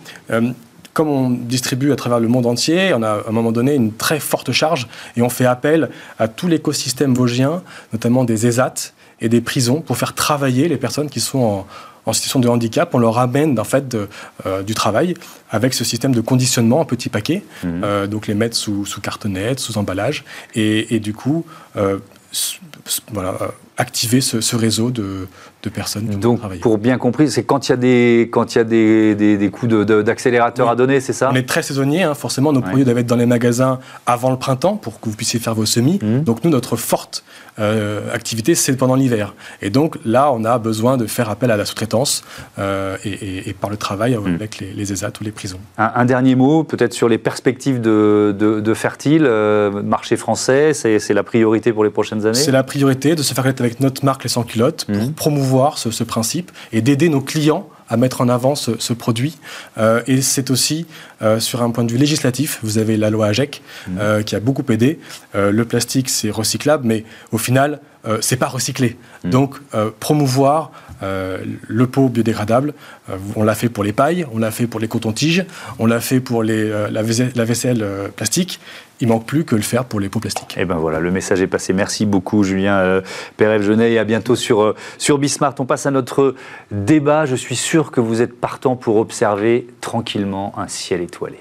comme 0.93 1.07
on 1.07 1.29
distribue 1.29 1.91
à 1.91 1.95
travers 1.95 2.19
le 2.19 2.27
monde 2.27 2.45
entier, 2.45 2.93
on 2.93 3.03
a 3.03 3.09
à 3.09 3.29
un 3.29 3.31
moment 3.31 3.51
donné 3.51 3.75
une 3.75 3.93
très 3.93 4.19
forte 4.19 4.51
charge 4.51 4.87
et 5.15 5.21
on 5.21 5.29
fait 5.29 5.45
appel 5.45 5.89
à 6.19 6.27
tout 6.27 6.47
l'écosystème 6.47 7.13
vosgien, 7.13 7.61
notamment 7.93 8.23
des 8.23 8.47
ESAT 8.47 8.93
et 9.21 9.29
des 9.29 9.41
prisons, 9.41 9.81
pour 9.81 9.97
faire 9.97 10.13
travailler 10.13 10.67
les 10.67 10.77
personnes 10.77 11.09
qui 11.09 11.19
sont 11.19 11.65
en, 12.05 12.13
situation 12.13 12.39
de 12.39 12.49
handicap. 12.49 12.93
On 12.93 12.99
leur 12.99 13.19
amène 13.19 13.57
en 13.57 13.63
fait 13.63 13.95
euh, 14.45 14.63
du 14.63 14.73
travail 14.73 15.13
avec 15.49 15.73
ce 15.73 15.85
système 15.85 16.13
de 16.13 16.19
conditionnement 16.19 16.81
en 16.81 16.85
petits 16.85 17.09
paquets, 17.09 17.43
mmh. 17.63 17.67
euh, 17.83 18.07
donc 18.07 18.27
les 18.27 18.33
mettre 18.33 18.57
sous, 18.57 18.85
sous 18.85 18.99
cartonnette, 18.99 19.59
sous 19.59 19.77
emballage, 19.77 20.25
et, 20.55 20.99
du 20.99 21.13
coup, 21.13 21.45
euh, 21.77 21.99
voilà 23.13 23.37
activer 23.77 24.21
ce, 24.21 24.55
réseau 24.55 24.91
de, 24.91 25.27
personnes 25.73 26.09
qui 26.09 26.17
Donc, 26.17 26.41
pour 26.59 26.77
bien 26.77 26.97
compris, 26.97 27.29
c'est 27.29 27.43
quand 27.43 27.67
il 27.67 27.71
y 27.71 27.73
a 27.73 27.77
des, 27.77 28.29
quand 28.31 28.55
il 28.55 28.57
y 28.57 28.61
a 28.61 28.63
des, 28.63 29.15
des, 29.15 29.49
coups 29.49 29.73
d'accélérateur 29.85 30.69
à 30.69 30.75
donner, 30.75 30.99
c'est 30.99 31.13
ça 31.13 31.29
On 31.31 31.35
est 31.35 31.47
très 31.47 31.63
saisonnier, 31.63 32.03
hein, 32.03 32.13
forcément. 32.13 32.51
Nos 32.51 32.61
produits 32.61 32.83
doivent 32.83 32.97
être 32.97 33.07
dans 33.07 33.15
les 33.15 33.25
magasins 33.25 33.79
avant 34.05 34.31
le 34.31 34.37
printemps 34.37 34.75
pour 34.75 34.99
que 34.99 35.09
vous 35.09 35.15
puissiez 35.15 35.39
faire 35.39 35.55
vos 35.55 35.65
semis. 35.65 35.99
Mmh. 36.01 36.21
Donc, 36.21 36.43
nous, 36.43 36.49
notre 36.49 36.75
forte 36.75 37.23
euh, 37.59 38.13
activité, 38.13 38.55
c'est 38.55 38.75
pendant 38.75 38.95
l'hiver. 38.95 39.35
Et 39.61 39.69
donc, 39.69 39.97
là, 40.05 40.31
on 40.31 40.45
a 40.45 40.57
besoin 40.57 40.97
de 40.97 41.05
faire 41.05 41.29
appel 41.29 41.51
à 41.51 41.57
la 41.57 41.65
sous-traitance 41.65 42.23
euh, 42.59 42.97
et, 43.03 43.53
par 43.53 43.69
le 43.69 43.77
travail 43.77 44.15
mmh. 44.15 44.35
avec 44.35 44.59
les, 44.59 44.73
les, 44.73 44.93
ESAT 44.93 45.11
ou 45.19 45.23
les 45.23 45.31
prisons. 45.31 45.59
Un, 45.77 46.05
dernier 46.05 46.35
mot, 46.35 46.63
peut-être 46.63 46.93
sur 46.93 47.09
les 47.09 47.17
perspectives 47.17 47.81
de, 47.81 48.35
de, 48.37 48.73
Fertile, 48.73 49.25
euh, 49.25 49.69
marché 49.83 50.15
français, 50.15 50.73
c'est 50.73 51.13
la 51.13 51.23
priorité 51.23 51.73
pour 51.73 51.83
les 51.83 51.89
prochaines 51.89 52.25
années? 52.25 52.33
C'est 52.33 52.51
la 52.51 52.63
priorité 52.63 53.15
de 53.15 53.21
se 53.21 53.33
faire 53.33 53.43
connaître 53.43 53.60
avec 53.61 53.79
notre 53.79 54.03
marque 54.03 54.23
Les 54.23 54.29
Sans 54.29 54.43
Culottes 54.43 54.85
pour 54.85 54.95
mmh. 54.95 55.13
promouvoir 55.13 55.77
ce, 55.77 55.91
ce 55.91 56.03
principe 56.03 56.51
et 56.73 56.81
d'aider 56.81 57.09
nos 57.09 57.21
clients 57.21 57.67
à 57.91 57.97
mettre 57.97 58.21
en 58.21 58.29
avant 58.29 58.55
ce, 58.55 58.93
produit. 58.93 59.37
Euh, 59.77 60.01
et 60.07 60.21
c'est 60.21 60.49
aussi 60.49 60.87
euh, 61.21 61.41
sur 61.41 61.61
un 61.61 61.71
point 61.71 61.83
de 61.83 61.91
vue 61.91 61.97
législatif, 61.97 62.59
vous 62.63 62.77
avez 62.77 62.95
la 62.95 63.09
loi 63.09 63.27
AGEC 63.27 63.61
mmh. 63.61 63.97
euh, 63.99 64.23
qui 64.23 64.33
a 64.35 64.39
beaucoup 64.39 64.63
aidé. 64.71 64.99
le 65.33 65.63
plastique, 65.65 66.09
c'est 66.09 66.31
recyclable, 66.31 66.87
mais 66.87 67.03
au 67.31 67.37
final, 67.37 67.81
c'est 68.21 68.37
pas 68.37 68.47
recyclé. 68.47 68.97
Mmh. 69.23 69.29
Donc, 69.29 69.55
promouvoir 69.99 70.71
le 71.01 71.87
pot 71.87 72.07
biodégradable, 72.07 72.73
on 73.35 73.43
l'a 73.43 73.55
fait 73.55 73.69
pour 73.69 73.83
les 73.83 73.93
pailles, 73.93 74.25
on 74.33 74.37
l'a 74.37 74.51
fait 74.51 74.67
pour 74.67 74.79
les 74.79 74.87
cotons-tiges, 74.87 75.45
on 75.79 75.85
l'a 75.85 75.99
fait 75.99 76.19
pour 76.19 76.43
les, 76.43 76.69
la, 76.69 76.89
la 76.89 77.45
vaisselle 77.45 77.85
plastique. 78.15 78.59
Il 79.01 79.07
manque 79.07 79.25
plus 79.25 79.43
que 79.43 79.55
le 79.55 79.61
faire 79.61 79.85
pour 79.85 79.99
les 79.99 80.09
pots 80.09 80.19
plastiques. 80.19 80.55
Et 80.57 80.61
eh 80.61 80.65
ben 80.65 80.75
voilà, 80.75 80.99
le 80.99 81.11
message 81.11 81.41
est 81.41 81.47
passé. 81.47 81.73
Merci 81.73 82.05
beaucoup, 82.05 82.43
Julien 82.43 82.77
euh, 82.77 83.01
Pérez-Genet, 83.37 83.93
et 83.93 83.99
à 83.99 84.03
bientôt 84.03 84.35
sur, 84.35 84.61
euh, 84.61 84.75
sur 84.97 85.17
Bismart. 85.17 85.55
On 85.59 85.65
passe 85.65 85.85
à 85.85 85.91
notre 85.91 86.35
débat. 86.71 87.25
Je 87.25 87.35
suis 87.35 87.55
sûr 87.55 87.91
que 87.91 87.99
vous 87.99 88.21
êtes 88.21 88.39
partant 88.39 88.75
pour 88.75 88.97
observer 88.97 89.67
tranquillement 89.81 90.53
un 90.57 90.67
ciel 90.67 91.01
étoilé. 91.01 91.39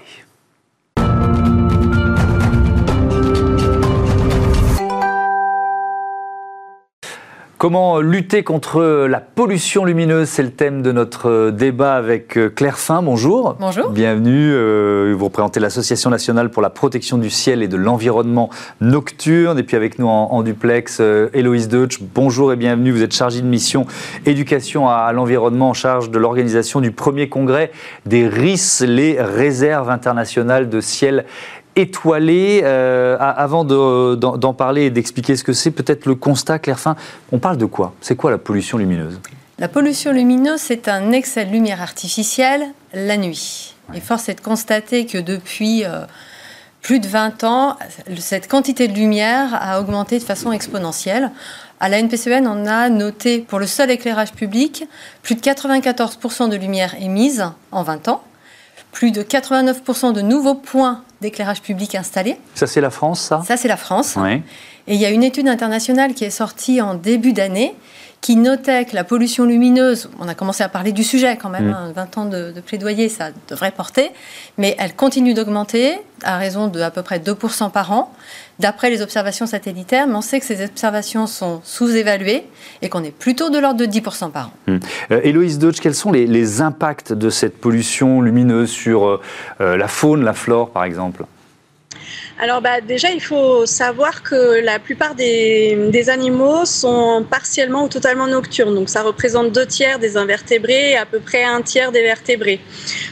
Comment 7.61 8.01
lutter 8.01 8.43
contre 8.43 8.81
la 9.07 9.21
pollution 9.21 9.85
lumineuse 9.85 10.31
C'est 10.31 10.43
le 10.43 10.51
thème 10.51 10.81
de 10.81 10.93
notre 10.93 11.51
débat 11.51 11.93
avec 11.93 12.39
euh, 12.39 12.49
Claire 12.49 12.79
Fin. 12.79 13.03
Bonjour. 13.03 13.55
Bonjour. 13.61 13.91
Bienvenue. 13.91 14.51
Euh, 14.51 15.15
vous 15.15 15.27
représentez 15.27 15.61
l'Association 15.61 16.09
nationale 16.09 16.51
pour 16.51 16.63
la 16.63 16.71
protection 16.71 17.19
du 17.19 17.29
ciel 17.29 17.63
et 17.63 17.69
de 17.69 17.77
l'environnement 17.77 18.49
nocturne. 18.81 19.59
Et 19.59 19.63
puis 19.63 19.77
avec 19.77 19.99
nous 19.99 20.07
en, 20.07 20.43
duplex, 20.43 21.01
euh, 21.03 21.29
Héloïse 21.35 21.69
Deutsch. 21.69 21.99
Bonjour 22.01 22.51
et 22.51 22.57
bienvenue. 22.57 22.93
Vous 22.93 23.03
êtes 23.03 23.15
chargée 23.15 23.43
de 23.43 23.47
mission 23.47 23.85
éducation 24.25 24.89
à, 24.89 25.13
l'environnement 25.13 25.69
en 25.69 25.75
charge 25.75 26.11
de 26.11 26.19
l'organisation 26.19 26.81
du 26.81 26.93
premier 26.93 27.29
congrès 27.29 27.73
des 28.07 28.27
RIS, 28.27 28.87
les 28.87 29.21
réserves 29.21 29.91
internationales 29.91 30.71
de 30.71 30.81
ciel 30.81 31.27
étoilé. 31.77 32.61
Euh, 32.65 33.17
avant 33.19 33.65
d'en 33.65 34.55
parler 34.55 34.85
et 34.85 34.91
d'expliquer 34.91 35.37
ce 35.37 35.45
que 35.45 35.53
c'est, 35.53 35.71
peut-être 35.71 36.07
le 36.07 36.15
constat, 36.15 36.59
Claire 36.59 36.79
Fin, 36.79 36.97
on 37.33 37.39
parle 37.39 37.57
de 37.57 37.67
quoi? 37.67 37.95
C'est 38.01 38.17
quoi 38.17 38.31
la 38.31 38.39
pollution 38.39 38.79
lumineuse? 38.79 39.21
La 39.59 39.69
pollution 39.69 40.13
lumineuse, 40.13 40.61
c'est 40.61 40.89
un 40.89 41.13
excès 41.13 41.45
de 41.45 41.51
lumière 41.51 41.83
artificielle 41.83 42.67
la 42.95 43.17
nuit. 43.17 43.75
Et 43.95 44.01
force 44.01 44.29
est 44.29 44.35
de 44.35 44.41
constater 44.41 45.05
que 45.07 45.19
depuis 45.19 45.85
euh, 45.85 46.07
plus 46.81 47.01
de 47.01 47.07
20 47.07 47.45
ans, 47.45 47.77
cette 48.19 48.49
quantité 48.49 48.89
de 48.89 48.95
lumière 48.95 49.49
a 49.53 49.81
augmenté 49.81 50.19
de 50.19 50.25
façon 50.25 50.53
exponentielle. 50.53 51.31
À 51.79 51.89
la 51.89 51.99
NPCN, 51.99 52.47
on 52.47 52.67
a 52.67 52.89
noté 52.89 53.41
pour 53.41 53.59
le 53.59 53.67
seul 53.67 53.91
éclairage 53.91 54.33
public 54.33 54.85
plus 55.23 55.35
de 55.35 55.41
94% 55.41 56.49
de 56.49 56.57
lumière 56.57 56.95
émise 57.01 57.45
en 57.73 57.83
20 57.83 58.09
ans 58.09 58.23
plus 58.93 59.13
de 59.13 59.23
89% 59.23 60.13
de 60.13 60.21
nouveaux 60.21 60.55
points 60.55 61.03
d'éclairage 61.21 61.63
public 61.63 61.95
installés. 61.95 62.37
Ça, 62.55 62.67
c'est 62.67 62.81
la 62.81 62.91
France, 62.91 63.21
ça? 63.21 63.43
Ça, 63.47 63.57
c'est 63.57 63.69
la 63.69 63.77
France. 63.77 64.17
Et 64.91 64.95
il 64.95 65.01
y 65.01 65.07
a 65.07 65.11
une 65.11 65.23
étude 65.23 65.47
internationale 65.47 66.15
qui 66.15 66.25
est 66.25 66.31
sortie 66.31 66.81
en 66.81 66.95
début 66.95 67.33
d'année 67.33 67.77
qui 68.21 68.35
notait 68.35 68.85
que 68.85 68.95
la 68.97 69.05
pollution 69.05 69.45
lumineuse, 69.45 70.11
on 70.19 70.27
a 70.27 70.35
commencé 70.35 70.65
à 70.65 70.69
parler 70.69 70.91
du 70.91 71.05
sujet 71.05 71.39
quand 71.41 71.49
même, 71.49 71.71
20 71.71 71.93
mm. 71.93 71.99
hein, 71.99 72.09
ans 72.17 72.25
de, 72.27 72.53
plaidoyer, 72.61 73.09
ça 73.09 73.31
devrait 73.49 73.71
porter, 73.71 74.11
mais 74.59 74.75
elle 74.81 74.95
continue 74.95 75.33
d'augmenter 75.33 75.95
à 76.25 76.39
raison 76.39 76.67
de 76.67 76.81
à 76.81 76.91
peu 76.91 77.03
près 77.03 77.21
2% 77.21 77.71
par 77.71 77.93
an, 77.93 78.13
d'après 78.59 78.91
les 78.91 79.01
observations 79.01 79.47
satellitaires, 79.47 80.09
mais 80.09 80.17
on 80.17 80.23
sait 80.23 80.41
que 80.41 80.45
ces 80.45 80.65
observations 80.65 81.29
sont 81.29 81.61
sous-évaluées 81.63 82.45
et 82.83 82.89
qu'on 82.89 83.05
est 83.05 83.17
plutôt 83.17 83.49
de 83.49 83.61
l'ordre 83.61 83.79
de 83.79 83.87
10% 83.87 84.33
par 84.33 84.49
an. 84.49 84.53
Mm. 84.67 84.79
Euh, 85.13 85.21
Héloïse 85.23 85.61
Deutsch, 85.61 85.79
quels 85.79 85.95
sont 85.95 86.11
les, 86.11 86.61
impacts 86.61 87.13
de 87.13 87.31
cette 87.31 87.59
pollution 87.59 88.21
lumineuse 88.23 88.71
sur 88.71 89.07
euh, 89.07 89.21
euh, 89.61 89.77
la 89.77 89.87
faune, 89.87 90.25
la 90.25 90.33
flore 90.35 90.71
par 90.71 90.83
exemple? 90.83 91.25
Alors 92.43 92.63
bah, 92.63 92.81
déjà, 92.81 93.11
il 93.11 93.21
faut 93.21 93.67
savoir 93.67 94.23
que 94.23 94.61
la 94.63 94.79
plupart 94.79 95.15
des, 95.15 96.09
animaux 96.09 96.65
sont 96.65 97.25
partiellement 97.29 97.85
ou 97.85 97.89
totalement 97.89 98.27
nocturnes. 98.27 98.75
Donc 98.75 98.89
ça 98.89 99.03
représente 99.03 99.53
deux 99.53 99.67
tiers 99.67 99.99
des 99.99 100.17
invertébrés 100.17 100.93
et 100.93 100.97
à 100.97 101.05
peu 101.05 101.21
près 101.21 101.45
un 101.45 101.61
tiers 101.61 101.93
des 101.93 102.01
vertébrés. 102.03 102.61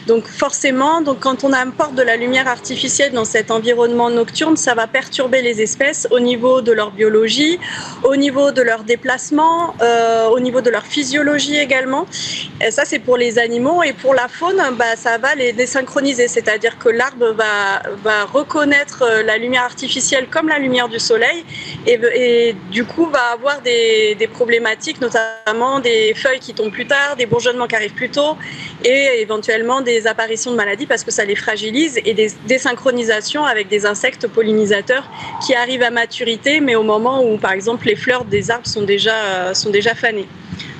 Donc 0.06 0.26
forcément, 0.26 1.02
donc, 1.02 1.20
quand 1.20 1.44
on 1.44 1.52
apporte 1.52 1.94
de 1.94 2.02
la 2.02 2.16
lumière 2.16 2.48
artificielle 2.48 3.12
dans 3.12 3.26
cet 3.26 3.50
environnement 3.50 4.08
nocturne, 4.08 4.56
ça 4.56 4.74
va 4.74 4.86
perturber 4.86 5.42
les 5.42 5.60
espèces 5.60 6.08
au 6.10 6.20
niveau 6.20 6.62
de 6.62 6.72
leur 6.72 6.90
biologie, 6.92 7.58
au 8.02 8.16
niveau 8.16 8.50
de 8.50 8.62
leur 8.62 8.84
déplacement, 8.84 9.74
euh, 9.82 10.28
au 10.28 10.40
niveau 10.40 10.62
de 10.62 10.70
leur 10.70 10.86
physiologie 10.86 11.58
également. 11.58 12.06
Ça, 12.70 12.84
c'est 12.86 12.98
pour 12.98 13.18
les 13.18 13.38
animaux. 13.38 13.82
Et 13.82 13.92
pour 13.92 14.14
la 14.14 14.28
faune, 14.28 14.60
bah, 14.78 14.96
ça 14.96 15.18
va 15.18 15.34
les 15.34 15.52
désynchroniser. 15.52 16.28
C'est-à-dire 16.28 16.78
que 16.78 16.88
l'arbre 16.88 17.34
va 17.36 18.24
reconnaître 18.24 18.78
euh, 19.02 19.22
la 19.22 19.36
lumière 19.36 19.62
artificielle 19.62 20.28
comme 20.28 20.48
la 20.48 20.58
lumière 20.58 20.88
du 20.88 20.98
soleil 20.98 21.44
et, 21.86 22.54
du 22.70 22.84
coup 22.84 23.06
va 23.06 23.32
avoir 23.32 23.60
des, 23.62 24.28
problématiques, 24.32 25.00
notamment 25.00 25.80
des 25.80 26.14
feuilles 26.14 26.40
qui 26.40 26.54
tombent 26.54 26.72
plus 26.72 26.86
tard, 26.86 27.16
des 27.16 27.26
bourgeonnements 27.26 27.66
qui 27.66 27.76
arrivent 27.76 27.94
plus 27.94 28.10
tôt 28.10 28.36
et 28.84 29.20
éventuellement 29.20 29.80
des 29.80 30.06
apparitions 30.06 30.50
de 30.50 30.56
maladies 30.56 30.86
parce 30.86 31.04
que 31.04 31.10
ça 31.10 31.24
les 31.24 31.36
fragilise 31.36 32.00
et 32.04 32.14
des 32.14 32.30
désynchronisations 32.46 33.44
avec 33.44 33.68
des 33.68 33.86
insectes 33.86 34.26
pollinisateurs 34.26 35.08
qui 35.44 35.54
arrivent 35.54 35.82
à 35.82 35.90
maturité 35.90 36.60
mais 36.60 36.74
au 36.74 36.82
moment 36.82 37.24
où 37.24 37.38
par 37.38 37.52
exemple 37.52 37.86
les 37.86 37.96
fleurs 37.96 38.24
des 38.24 38.50
arbres 38.50 38.66
sont 38.66 38.82
déjà, 38.82 39.54
sont 39.54 39.70
déjà 39.70 39.94
fanées. 39.94 40.28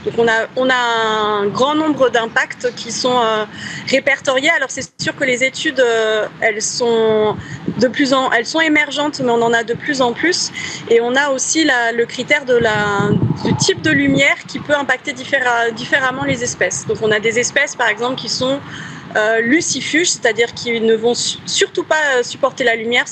Donc 0.04 0.14
on 0.18 0.28
a, 0.28 0.46
on 0.56 0.70
a 0.70 0.74
un 0.74 1.46
grand 1.46 1.74
nombre 1.74 2.08
d'impacts 2.08 2.72
qui 2.74 2.92
sont 2.92 3.20
euh, 3.20 3.44
répertoriés. 3.88 4.50
Alors 4.50 4.70
c'est 4.70 4.88
sûr 5.00 5.14
que 5.16 5.24
les 5.24 5.44
études, 5.44 5.80
euh, 5.80 6.26
elles 6.40 6.62
sont 6.62 7.36
de 7.78 7.88
plus 7.88 8.12
en, 8.12 8.30
elles 8.32 8.46
sont 8.46 8.60
émergentes, 8.60 9.20
mais 9.20 9.30
on 9.30 9.42
en 9.42 9.52
a 9.52 9.62
de 9.62 9.74
plus 9.74 10.00
en 10.00 10.12
plus. 10.12 10.50
Et 10.90 11.00
on 11.00 11.14
a 11.14 11.30
aussi 11.30 11.64
le 11.94 12.04
critère 12.04 12.44
de 12.44 12.54
la, 12.54 13.10
du 13.44 13.54
type 13.56 13.82
de 13.82 13.90
lumière 13.90 14.36
qui 14.46 14.58
peut 14.58 14.74
impacter 14.74 15.12
différemment 15.12 16.24
les 16.24 16.42
espèces. 16.42 16.86
Donc 16.86 16.98
on 17.02 17.10
a 17.10 17.20
des 17.20 17.38
espèces, 17.38 17.76
par 17.76 17.88
exemple, 17.88 18.16
qui 18.16 18.28
sont 18.28 18.60
euh, 19.16 19.40
lucifuges, 19.40 20.10
c'est-à-dire 20.10 20.52
qui 20.54 20.80
ne 20.80 20.94
vont 20.94 21.14
surtout 21.14 21.84
pas 21.84 22.22
supporter 22.22 22.64
la 22.64 22.76
lumière. 22.76 23.04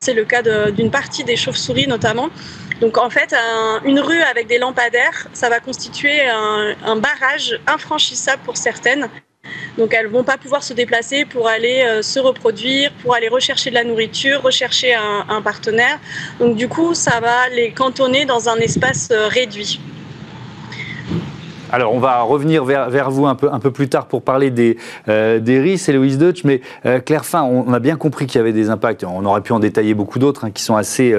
C'est 0.00 0.14
le 0.14 0.24
cas 0.24 0.42
d'une 0.70 0.90
partie 0.90 1.24
des 1.24 1.36
chauves-souris 1.36 1.88
notamment. 1.88 2.28
Donc 2.80 2.96
en 2.98 3.10
fait, 3.10 3.34
une 3.84 3.98
rue 3.98 4.22
avec 4.22 4.46
des 4.46 4.58
lampadaires, 4.58 5.26
ça 5.32 5.48
va 5.48 5.58
constituer 5.58 6.28
un, 6.28 6.96
barrage 6.96 7.58
infranchissable 7.66 8.42
pour 8.44 8.56
certaines. 8.56 9.08
Donc 9.78 9.94
elles 9.94 10.08
vont 10.08 10.24
pas 10.24 10.36
pouvoir 10.36 10.62
se 10.62 10.74
déplacer 10.74 11.24
pour 11.24 11.48
aller 11.48 11.84
euh, 11.86 12.02
se 12.02 12.18
reproduire, 12.18 12.92
pour 13.00 13.14
aller 13.14 13.28
rechercher 13.28 13.70
de 13.70 13.76
la 13.76 13.84
nourriture, 13.84 14.42
rechercher 14.42 14.94
un 14.94 15.40
partenaire. 15.42 15.98
Donc 16.40 16.56
du 16.56 16.68
coup, 16.68 16.94
ça 16.94 17.20
va 17.20 17.48
les 17.48 17.70
cantonner 17.70 18.24
dans 18.24 18.48
un 18.48 18.56
espace 18.56 19.08
euh, 19.12 19.28
réduit. 19.28 19.80
Alors, 21.70 21.92
on 21.92 21.98
va 21.98 22.22
revenir 22.22 22.64
vers, 22.64 23.10
vous 23.10 23.26
un 23.26 23.34
peu, 23.34 23.52
un 23.52 23.58
peu 23.58 23.70
plus 23.70 23.90
tard 23.90 24.06
pour 24.06 24.22
parler 24.22 24.50
des, 24.50 24.78
euh, 25.08 25.38
des 25.38 25.60
RIS 25.60 25.88
et 25.88 25.92
Louise 25.92 26.16
Deutsch, 26.16 26.42
mais 26.44 26.62
euh, 26.86 26.98
Claire 26.98 27.26
Fin, 27.26 27.42
on, 27.42 27.72
a 27.74 27.78
bien 27.78 27.96
compris 27.96 28.26
qu'il 28.26 28.38
y 28.38 28.40
avait 28.40 28.54
des 28.54 28.70
impacts. 28.70 29.04
On 29.04 29.24
aurait 29.26 29.42
pu 29.42 29.52
en 29.52 29.60
détailler 29.60 29.92
beaucoup 29.92 30.18
d'autres 30.18 30.46
hein, 30.46 30.50
qui 30.50 30.62
sont 30.62 30.76
assez, 30.76 31.14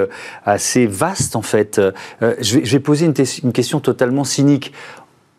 assez 0.46 0.88
vastes, 0.88 1.36
en 1.36 1.44
fait. 1.44 1.80
Je 2.22 2.58
vais, 2.58 2.80
poser 2.80 3.06
une, 3.06 3.54
question 3.54 3.80
totalement 3.80 4.24
cynique. 4.24 4.74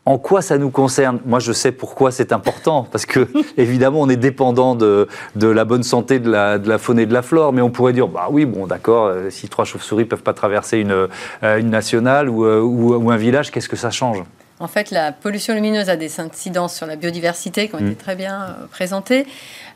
En 0.07 0.19
quoi 0.19 0.43
ça 0.43 0.59
nous 0.59 0.71
concerne 0.71 1.21
Moi, 1.27 1.39
je 1.41 1.53
sais 1.53 1.73
pourquoi 1.73 2.11
c'est 2.11 2.33
important, 2.33 2.87
parce 2.91 3.07
que 3.07 3.29
évidemment, 3.57 4.01
on 4.01 4.09
est 4.09 4.17
dépendant 4.17 4.75
de, 4.75 5.09
de 5.37 5.47
la 5.47 5.65
bonne 5.65 5.83
santé 5.83 6.19
de 6.19 6.31
la, 6.31 6.59
de 6.59 6.69
la, 6.69 6.79
faune 6.79 6.99
et 6.99 7.07
de 7.07 7.13
la 7.13 7.23
flore, 7.23 7.53
mais 7.53 7.63
on 7.63 7.71
pourrait 7.71 7.93
dire, 7.93 8.09
bah 8.09 8.29
oui, 8.31 8.47
bon, 8.47 8.67
d'accord, 8.67 9.13
si 9.31 9.49
trois 9.49 9.65
chauves-souris 9.65 10.07
peuvent 10.07 10.23
pas 10.23 10.33
traverser 10.33 10.79
une, 10.79 11.09
une 11.43 11.71
nationale 11.71 12.29
ou, 12.29 12.45
ou, 12.45 12.95
ou 12.95 13.11
un 13.11 13.17
village, 13.17 13.51
qu'est-ce 13.51 13.69
que 13.69 13.77
ça 13.77 13.91
change? 13.91 14.23
En 14.61 14.69
fait, 14.69 14.91
la 14.91 15.11
pollution 15.11 15.55
lumineuse 15.55 15.89
a 15.89 15.97
des 15.97 16.21
incidences 16.21 16.77
sur 16.77 16.87
la 16.87 16.97
biodiversité 16.97 17.69
qui 17.69 17.75
ont 17.75 17.79
été 17.79 17.93
mm. 17.93 17.97
très 17.97 18.15
bien 18.15 18.43
euh, 18.43 18.67
présentées, 18.71 19.27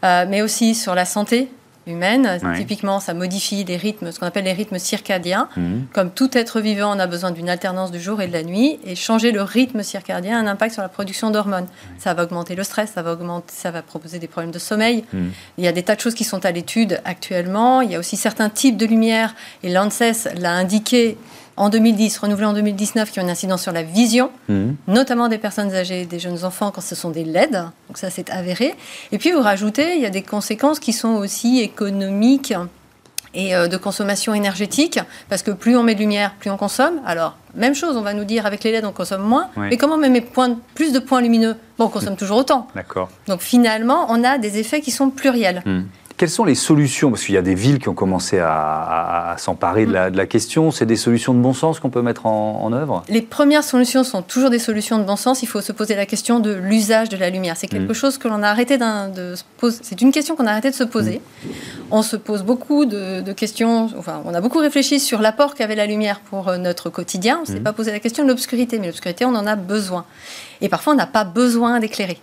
euh, 0.04 0.26
mais 0.28 0.42
aussi 0.42 0.74
sur 0.74 0.94
la 0.94 1.06
santé, 1.06 1.48
humaine. 1.86 2.38
Typiquement, 2.56 3.00
ça 3.00 3.14
modifie 3.14 3.64
les 3.64 3.76
rythmes, 3.76 4.12
ce 4.12 4.18
qu'on 4.18 4.26
appelle 4.26 4.44
les 4.44 4.52
rythmes 4.52 4.78
circadiens. 4.78 5.48
Mhm. 5.56 5.86
Comme 5.92 6.10
tout 6.10 6.36
être 6.36 6.60
vivant, 6.60 6.96
on 6.96 6.98
a 6.98 7.06
besoin 7.06 7.30
d'une 7.30 7.48
alternance 7.48 7.90
du 7.90 8.00
jour 8.00 8.20
et 8.22 8.26
de 8.26 8.32
la 8.32 8.42
nuit. 8.42 8.78
Et 8.84 8.94
changer 8.94 9.32
le 9.32 9.42
rythme 9.42 9.82
circadien 9.82 10.38
a 10.38 10.40
un 10.40 10.46
impact 10.46 10.74
sur 10.74 10.82
la 10.82 10.88
production 10.88 11.30
d'hormones. 11.30 11.66
Ça 11.98 12.14
va 12.14 12.24
augmenter 12.24 12.54
le 12.54 12.62
stress, 12.62 12.92
ça 12.94 13.02
va, 13.02 13.12
augmenter, 13.12 13.52
ça 13.52 13.70
va 13.70 13.82
proposer 13.82 14.18
des 14.18 14.28
problèmes 14.28 14.52
de 14.52 14.58
sommeil. 14.58 15.04
Mhm. 15.12 15.32
Il 15.58 15.64
y 15.64 15.68
a 15.68 15.72
des 15.72 15.82
tas 15.82 15.96
de 15.96 16.00
choses 16.00 16.14
qui 16.14 16.24
sont 16.24 16.44
à 16.44 16.50
l'étude 16.50 17.00
actuellement. 17.04 17.80
Il 17.80 17.90
y 17.90 17.94
a 17.94 17.98
aussi 17.98 18.16
certains 18.16 18.48
types 18.48 18.76
de 18.76 18.86
lumière, 18.86 19.34
et 19.62 19.68
l'ANSES 19.68 20.28
l'a 20.38 20.52
indiqué 20.52 21.16
en 21.56 21.68
2010, 21.68 22.18
renouvelé 22.18 22.46
en 22.46 22.52
2019, 22.52 23.10
qui 23.10 23.20
ont 23.20 23.22
une 23.22 23.30
incidence 23.30 23.62
sur 23.62 23.72
la 23.72 23.82
vision, 23.82 24.30
mhm. 24.48 24.76
notamment 24.88 25.28
des 25.28 25.38
personnes 25.38 25.72
âgées, 25.74 26.04
des 26.04 26.18
jeunes 26.18 26.44
enfants 26.44 26.70
quand 26.70 26.80
ce 26.80 26.94
sont 26.94 27.10
des 27.10 27.24
LED. 27.24 27.52
Donc 27.88 27.98
ça, 27.98 28.10
c'est 28.10 28.30
avéré. 28.30 28.74
Et 29.12 29.18
puis 29.18 29.32
vous 29.32 29.42
rajoutez, 29.42 29.96
il 29.96 30.02
y 30.02 30.06
a 30.06 30.10
des 30.10 30.22
conséquences 30.22 30.78
qui 30.78 30.92
sont 30.92 31.14
aussi 31.14 31.60
économiques 31.60 32.54
et 33.34 33.54
euh, 33.54 33.66
de 33.68 33.76
consommation 33.76 34.34
énergétique, 34.34 35.00
parce 35.28 35.42
que 35.42 35.50
plus 35.50 35.76
on 35.76 35.82
met 35.82 35.94
de 35.94 36.00
lumière, 36.00 36.34
plus 36.38 36.50
on 36.50 36.56
consomme. 36.56 37.00
Alors, 37.04 37.36
même 37.54 37.74
chose, 37.74 37.96
on 37.96 38.02
va 38.02 38.14
nous 38.14 38.24
dire 38.24 38.46
avec 38.46 38.64
les 38.64 38.72
LED, 38.72 38.84
on 38.84 38.92
consomme 38.92 39.22
moins, 39.22 39.48
mais 39.56 39.76
comment 39.76 39.94
on 39.94 39.98
met 39.98 40.24
plus 40.74 40.92
de 40.92 40.98
points 40.98 41.20
lumineux? 41.20 41.56
Bon, 41.78 41.86
on 41.86 41.88
consomme 41.88 42.16
toujours 42.16 42.38
autant. 42.38 42.68
D'accord. 42.74 43.08
Donc 43.26 43.40
finalement, 43.40 44.06
on 44.08 44.22
a 44.24 44.38
des 44.38 44.58
effets 44.58 44.80
qui 44.80 44.90
sont 44.90 45.10
pluriels. 45.10 45.62
Mhm. 45.64 45.86
Quelles 46.16 46.30
sont 46.30 46.44
les 46.44 46.54
solutions 46.54 47.10
Parce 47.10 47.24
qu'il 47.24 47.34
y 47.34 47.38
a 47.38 47.42
des 47.42 47.56
villes 47.56 47.80
qui 47.80 47.88
ont 47.88 47.94
commencé 47.94 48.38
à, 48.38 49.34
s'emparer 49.38 49.84
de, 49.84 49.92
la, 49.92 50.26
question. 50.26 50.70
C'est 50.70 50.86
des 50.86 50.96
solutions 50.96 51.34
de 51.34 51.40
bon 51.40 51.52
sens 51.52 51.80
qu'on 51.80 51.90
peut 51.90 52.02
mettre 52.02 52.26
en, 52.26 52.72
œuvre? 52.72 53.02
Les 53.08 53.20
premières 53.20 53.64
solutions 53.64 54.04
sont 54.04 54.22
toujours 54.22 54.50
des 54.50 54.60
solutions 54.60 54.98
de 54.98 55.04
bon 55.04 55.16
sens. 55.16 55.42
Il 55.42 55.46
faut 55.46 55.60
se 55.60 55.72
poser 55.72 55.96
la 55.96 56.06
question 56.06 56.38
de 56.38 56.52
l'usage 56.52 57.08
de 57.08 57.16
la 57.16 57.30
lumière. 57.30 57.56
C'est 57.56 57.66
quelque 57.66 57.90
mm. 57.90 57.96
chose 57.96 58.18
que 58.18 58.28
l'on 58.28 58.42
a 58.44 58.48
arrêté 58.48 58.78
de 58.78 59.34
se 59.34 59.42
poser. 59.58 59.78
C'est 59.82 60.00
une 60.02 60.12
question 60.12 60.36
qu'on 60.36 60.46
a 60.46 60.52
arrêté 60.52 60.70
de 60.70 60.76
se 60.76 60.84
poser. 60.84 61.20
Mm. 61.20 61.48
On 61.90 62.02
se 62.02 62.16
pose 62.16 62.44
beaucoup 62.44 62.84
de, 62.84 63.32
questions. 63.32 63.90
Enfin, 63.98 64.22
on 64.24 64.34
a 64.34 64.40
beaucoup 64.40 64.58
réfléchi 64.58 65.00
sur 65.00 65.20
l'apport 65.20 65.54
qu'avait 65.54 65.74
la 65.74 65.86
lumière 65.86 66.20
pour 66.20 66.48
euh, 66.48 66.58
notre 66.58 66.90
quotidien. 66.90 67.38
On 67.38 67.40
ne 67.42 67.46
s'est 67.46 67.60
mm. 67.60 67.64
pas 67.64 67.72
posé 67.72 67.90
la 67.90 67.98
question 67.98 68.22
de 68.22 68.28
l'obscurité, 68.28 68.78
mais 68.78 68.86
l'obscurité, 68.86 69.24
on 69.24 69.34
en 69.34 69.46
a 69.46 69.56
besoin. 69.56 70.04
Et 70.60 70.68
parfois, 70.68 70.92
on 70.92 70.96
n'a 70.96 71.06
pas 71.06 71.24
besoin 71.24 71.80
d'éclairer. 71.80 72.20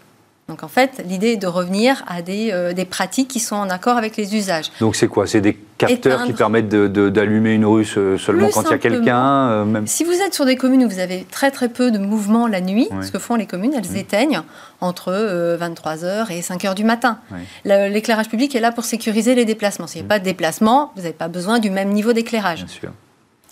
Donc 0.51 0.63
en 0.63 0.67
fait, 0.67 1.01
l'idée 1.07 1.29
est 1.29 1.37
de 1.37 1.47
revenir 1.47 2.03
à 2.07 2.21
des, 2.21 2.49
euh, 2.51 2.73
des, 2.73 2.83
pratiques 2.83 3.29
qui 3.29 3.39
sont 3.39 3.55
en 3.55 3.69
accord 3.69 3.95
avec 3.95 4.17
les 4.17 4.35
usages. 4.35 4.65
Donc 4.81 4.97
c'est 4.97 5.07
quoi? 5.07 5.25
C'est 5.25 5.39
des 5.39 5.57
capteurs 5.77 6.25
qui 6.25 6.33
permettent 6.33 6.67
d'allumer 6.67 7.53
une 7.53 7.65
rue 7.65 7.85
seulement 7.85 8.49
quand 8.53 8.63
il 8.63 8.71
y 8.71 8.73
a 8.73 8.77
quelqu'un 8.77 9.49
euh, 9.49 9.81
Si 9.85 10.03
vous 10.03 10.11
êtes 10.11 10.33
sur 10.33 10.43
des 10.45 10.57
communes 10.57 10.83
où 10.83 10.89
vous 10.89 10.99
avez 10.99 11.25
très 11.31 11.51
très 11.51 11.69
peu 11.69 11.89
de 11.89 11.99
mouvement 11.99 12.47
la 12.47 12.59
nuit, 12.59 12.89
ce 13.01 13.11
que 13.11 13.17
font 13.17 13.35
les 13.35 13.45
communes, 13.45 13.73
elles 13.73 13.95
éteignent 13.95 14.41
entre 14.81 15.13
23h 15.57 16.03
euh, 16.03 16.25
et 16.31 16.41
5h 16.41 16.75
du 16.75 16.83
matin. 16.83 17.19
L'éclairage 17.63 18.27
public 18.27 18.53
est 18.53 18.59
là 18.59 18.73
pour 18.73 18.83
sécuriser 18.83 19.33
les 19.35 19.45
déplacements. 19.45 19.87
S'il 19.87 20.01
n'y 20.01 20.07
a 20.07 20.09
pas 20.09 20.19
de 20.19 20.25
déplacement, 20.25 20.91
vous 20.97 21.03
n'avez 21.03 21.13
pas 21.13 21.29
besoin 21.29 21.59
du 21.59 21.69
même 21.69 21.91
niveau 21.91 22.11
d'éclairage. 22.11 22.65
Bien 22.65 22.67
sûr. 22.67 22.91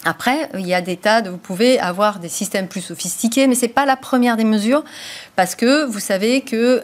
Après, 0.06 0.50
il 0.54 0.66
y 0.66 0.74
a 0.74 0.82
des 0.82 0.98
tas 0.98 1.22
de, 1.22 1.30
vous 1.30 1.38
pouvez 1.38 1.80
avoir 1.80 2.20
des 2.20 2.30
systèmes 2.30 2.68
plus 2.68 2.82
sophistiqués, 2.82 3.48
mais 3.48 3.56
c'est 3.56 3.68
pas 3.68 3.86
la 3.86 3.98
première 3.98 4.38
des 4.38 4.46
mesures 4.46 4.84
parce 5.36 5.56
que 5.56 5.86
vous 5.86 6.00
savez 6.00 6.42
que 6.42 6.56
euh, 6.56 6.82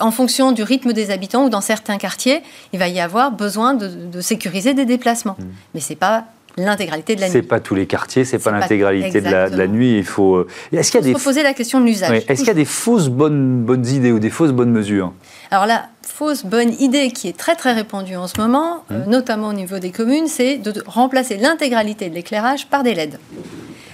en 0.00 0.10
fonction 0.10 0.52
du 0.52 0.62
rythme 0.62 0.92
des 0.92 1.10
habitants 1.10 1.44
ou 1.44 1.50
dans 1.50 1.60
certains 1.60 1.98
quartiers, 1.98 2.42
il 2.72 2.78
va 2.78 2.88
y 2.88 3.00
avoir 3.00 3.30
besoin 3.32 3.74
de, 3.74 4.20
sécuriser 4.20 4.74
des 4.74 4.84
déplacements. 4.84 5.36
Mais 5.38 5.44
mmh. 5.44 5.52
Mais 5.74 5.80
c'est 5.80 5.96
pas 5.96 6.24
l'intégralité 6.64 7.16
de 7.16 7.20
la 7.20 7.26
nuit. 7.28 7.32
C'est 7.32 7.42
pas 7.42 7.60
tous 7.60 7.74
les 7.74 7.86
quartiers, 7.86 8.24
c'est 8.24 8.38
pas 8.38 8.50
l'intégralité 8.50 9.20
de, 9.20 9.30
la, 9.30 9.66
nuit. 9.66 9.98
Il 9.98 10.04
faut. 10.04 10.36
Euh, 10.36 10.46
est-ce 10.72 10.90
qu'il 10.90 11.00
y 11.00 11.10
a 11.10 11.12
des 11.12 11.18
poser 11.18 11.42
la 11.42 11.54
question 11.54 11.80
de 11.80 11.86
l'usage 11.86 12.24
Est-ce 12.28 12.40
qu'il 12.40 12.48
y 12.48 12.50
a 12.50 12.54
des 12.54 12.64
fausses 12.64 13.08
bonnes 13.08 13.62
bonnes 13.62 13.86
idées 13.86 14.12
ou 14.12 14.18
des 14.18 14.30
fausses 14.30 14.52
bonnes 14.52 14.70
mesures? 14.70 15.12
Alors 15.50 15.66
là, 15.66 15.86
fausse 16.02 16.44
bonne 16.44 16.74
idée 16.80 17.10
qui 17.10 17.28
est 17.28 17.36
très 17.36 17.54
très 17.54 17.72
répandue 17.72 18.16
en 18.16 18.26
ce 18.26 18.40
moment, 18.40 18.84
euh, 18.90 19.04
mmh. 19.04 19.10
notamment 19.10 19.48
au 19.48 19.52
niveau 19.52 19.78
des 19.78 19.90
communes, 19.90 20.26
c'est 20.26 20.58
de 20.58 20.72
remplacer 20.86 21.36
l'intégralité 21.36 22.10
de 22.10 22.14
l'éclairage 22.14 22.66
par 22.66 22.82
des 22.82 22.94
LED. 22.94 23.18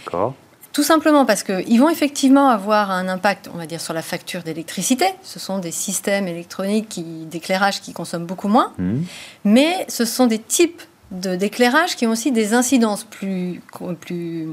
D'accord. 0.05 0.35
Tout 0.73 0.83
simplement 0.83 1.25
parce 1.25 1.45
qu'ils 1.45 1.79
vont 1.79 1.89
effectivement 1.89 2.49
avoir 2.49 2.91
un 2.91 3.07
impact, 3.07 3.49
on 3.55 3.59
va 3.59 3.67
dire, 3.67 3.81
sur 3.81 3.95
la 3.95 4.03
facture 4.03 4.43
d'électricité. 4.43 5.05
Ce 5.23 5.39
sont 5.39 5.59
des 5.59 5.71
systèmes 5.71 6.27
électroniques 6.27 7.01
d'éclairage 7.31 7.81
qui 7.81 7.93
consomment 7.93 8.27
beaucoup 8.27 8.49
moins. 8.49 8.73
Mmh. 8.79 9.03
Mais 9.45 9.87
ce 9.89 10.05
sont 10.05 10.27
des 10.27 10.41
types 10.41 10.83
d'éclairage 11.11 11.97
qui 11.97 12.07
ont 12.07 12.11
aussi 12.11 12.33
des 12.33 12.55
incidences 12.55 13.05
plus, 13.05 13.61
plus 14.01 14.49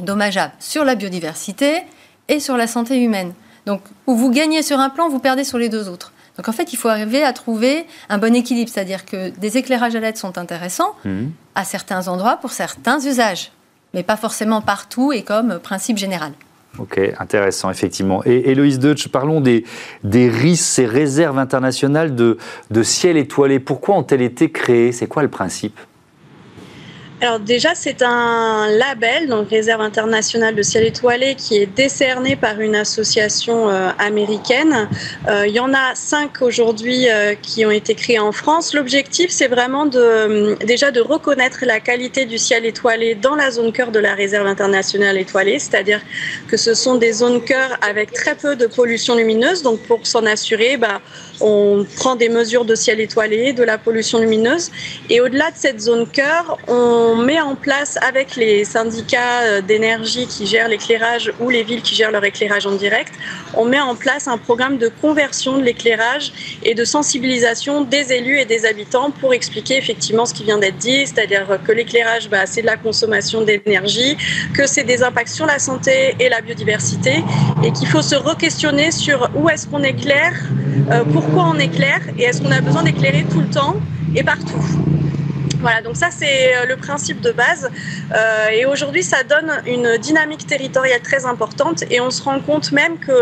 dommageables 0.00 0.52
sur 0.58 0.84
la 0.84 0.94
biodiversité 0.94 1.82
et 2.28 2.40
sur 2.40 2.56
la 2.56 2.66
santé 2.66 3.02
humaine. 3.02 3.32
Donc, 3.66 3.80
où 4.06 4.14
vous 4.14 4.30
gagnez 4.30 4.62
sur 4.62 4.78
un 4.78 4.90
plan, 4.90 5.08
vous 5.08 5.18
perdez 5.18 5.44
sur 5.44 5.58
les 5.58 5.68
deux 5.68 5.88
autres. 5.88 6.12
Donc 6.36 6.48
en 6.48 6.52
fait, 6.52 6.72
il 6.72 6.76
faut 6.76 6.88
arriver 6.88 7.22
à 7.22 7.32
trouver 7.32 7.86
un 8.08 8.18
bon 8.18 8.34
équilibre, 8.34 8.70
c'est-à-dire 8.72 9.06
que 9.06 9.30
des 9.30 9.56
éclairages 9.56 9.94
à 9.94 10.00
LED 10.00 10.16
sont 10.16 10.36
intéressants 10.36 10.94
mmh. 11.04 11.26
à 11.54 11.64
certains 11.64 12.08
endroits 12.08 12.36
pour 12.36 12.52
certains 12.52 12.98
usages, 12.98 13.52
mais 13.94 14.02
pas 14.02 14.16
forcément 14.16 14.60
partout 14.60 15.12
et 15.12 15.22
comme 15.22 15.60
principe 15.60 15.96
général. 15.96 16.32
Ok, 16.78 17.00
intéressant, 17.18 17.70
effectivement. 17.70 18.22
Et 18.24 18.50
Héloïse 18.50 18.80
Deutsch, 18.80 19.08
parlons 19.08 19.40
des, 19.40 19.64
des 20.02 20.28
RIS, 20.28 20.56
ces 20.56 20.86
réserves 20.86 21.38
internationales 21.38 22.16
de, 22.16 22.36
de 22.70 22.82
ciel 22.82 23.16
étoilé. 23.16 23.60
Pourquoi 23.60 23.96
ont-elles 23.96 24.22
été 24.22 24.50
créées? 24.50 24.90
C'est 24.90 25.06
quoi 25.06 25.22
le 25.22 25.28
principe? 25.30 25.78
Alors 27.20 27.38
déjà, 27.38 27.74
c'est 27.74 28.02
un 28.02 28.68
label, 28.68 29.28
donc 29.28 29.48
Réserve 29.48 29.80
internationale 29.80 30.54
de 30.54 30.62
ciel 30.62 30.84
étoilé, 30.84 31.36
qui 31.36 31.56
est 31.56 31.66
décerné 31.66 32.34
par 32.34 32.60
une 32.60 32.74
association 32.74 33.70
euh, 33.70 33.90
américaine. 33.98 34.88
Euh, 35.28 35.46
il 35.46 35.54
y 35.54 35.60
en 35.60 35.72
a 35.72 35.94
cinq 35.94 36.42
aujourd'hui 36.42 37.08
euh, 37.08 37.34
qui 37.40 37.64
ont 37.64 37.70
été 37.70 37.94
créés 37.94 38.18
en 38.18 38.32
France. 38.32 38.74
L'objectif, 38.74 39.30
c'est 39.30 39.46
vraiment 39.46 39.86
de, 39.86 40.56
déjà 40.66 40.90
de 40.90 41.00
reconnaître 41.00 41.60
la 41.62 41.78
qualité 41.78 42.26
du 42.26 42.36
ciel 42.36 42.66
étoilé 42.66 43.14
dans 43.14 43.36
la 43.36 43.52
zone 43.52 43.72
cœur 43.72 43.90
de 43.92 44.00
la 44.00 44.14
Réserve 44.14 44.46
internationale 44.46 45.16
étoilée, 45.16 45.60
c'est-à-dire 45.60 46.00
que 46.48 46.56
ce 46.56 46.74
sont 46.74 46.96
des 46.96 47.12
zones 47.12 47.42
cœur 47.42 47.78
avec 47.80 48.12
très 48.12 48.34
peu 48.34 48.56
de 48.56 48.66
pollution 48.66 49.14
lumineuse. 49.14 49.62
Donc 49.62 49.80
pour 49.82 50.04
s'en 50.06 50.26
assurer, 50.26 50.76
bah, 50.76 51.00
on 51.40 51.84
prend 51.96 52.16
des 52.16 52.28
mesures 52.28 52.64
de 52.64 52.74
ciel 52.74 53.00
étoilé, 53.00 53.52
de 53.52 53.62
la 53.62 53.78
pollution 53.78 54.18
lumineuse. 54.18 54.70
Et 55.10 55.20
au-delà 55.20 55.50
de 55.50 55.56
cette 55.56 55.80
zone 55.80 56.06
cœur, 56.06 56.58
on 56.68 57.16
met 57.16 57.40
en 57.40 57.54
place 57.54 57.98
avec 58.06 58.36
les 58.36 58.64
syndicats 58.64 59.42
euh, 59.42 59.60
d'énergie 59.60 60.26
qui 60.26 60.46
gèrent 60.46 60.68
l'éclairage 60.68 61.32
ou 61.40 61.50
les 61.50 61.62
villes 61.62 61.82
qui 61.82 61.94
gèrent 61.94 62.10
leur 62.10 62.24
éclairage 62.24 62.66
en 62.66 62.72
direct, 62.72 63.12
on 63.54 63.64
met 63.64 63.80
en 63.80 63.94
place 63.94 64.28
un 64.28 64.38
programme 64.38 64.78
de 64.78 64.88
conversion 64.88 65.58
de 65.58 65.62
l'éclairage 65.62 66.32
et 66.62 66.74
de 66.74 66.84
sensibilisation 66.84 67.82
des 67.82 68.12
élus 68.12 68.38
et 68.38 68.44
des 68.44 68.66
habitants 68.66 69.10
pour 69.10 69.34
expliquer 69.34 69.76
effectivement 69.76 70.26
ce 70.26 70.34
qui 70.34 70.44
vient 70.44 70.58
d'être 70.58 70.78
dit, 70.78 71.06
c'est-à-dire 71.06 71.46
que 71.66 71.72
l'éclairage, 71.72 72.28
bah, 72.28 72.46
c'est 72.46 72.62
de 72.62 72.66
la 72.66 72.76
consommation 72.76 73.42
d'énergie, 73.42 74.16
que 74.54 74.66
c'est 74.66 74.84
des 74.84 75.02
impacts 75.02 75.28
sur 75.28 75.46
la 75.46 75.58
santé 75.58 76.14
et 76.18 76.28
la 76.28 76.40
biodiversité, 76.40 77.22
et 77.64 77.72
qu'il 77.72 77.88
faut 77.88 78.02
se 78.02 78.14
re-questionner 78.14 78.90
sur 78.90 79.30
où 79.34 79.48
est-ce 79.48 79.66
qu'on 79.66 79.82
éclaire, 79.82 80.34
euh, 80.90 81.04
pourquoi 81.24 81.50
on 81.54 81.58
éclaire, 81.58 82.00
et 82.18 82.24
est-ce 82.24 82.42
qu'on 82.42 82.50
a 82.50 82.60
besoin 82.60 82.82
d'éclairer 82.82 83.24
tout 83.30 83.40
le 83.40 83.48
temps 83.48 83.76
et 84.14 84.22
partout? 84.22 84.93
Voilà, 85.64 85.80
donc 85.80 85.96
ça 85.96 86.10
c'est 86.10 86.54
euh, 86.54 86.66
le 86.66 86.76
principe 86.76 87.22
de 87.22 87.32
base. 87.32 87.70
Euh, 88.14 88.48
et 88.48 88.66
aujourd'hui, 88.66 89.02
ça 89.02 89.22
donne 89.22 89.50
une 89.64 89.96
dynamique 89.96 90.46
territoriale 90.46 91.00
très 91.00 91.24
importante 91.24 91.84
et 91.90 92.02
on 92.02 92.10
se 92.10 92.22
rend 92.22 92.38
compte 92.40 92.70
même 92.70 92.98
que 92.98 93.14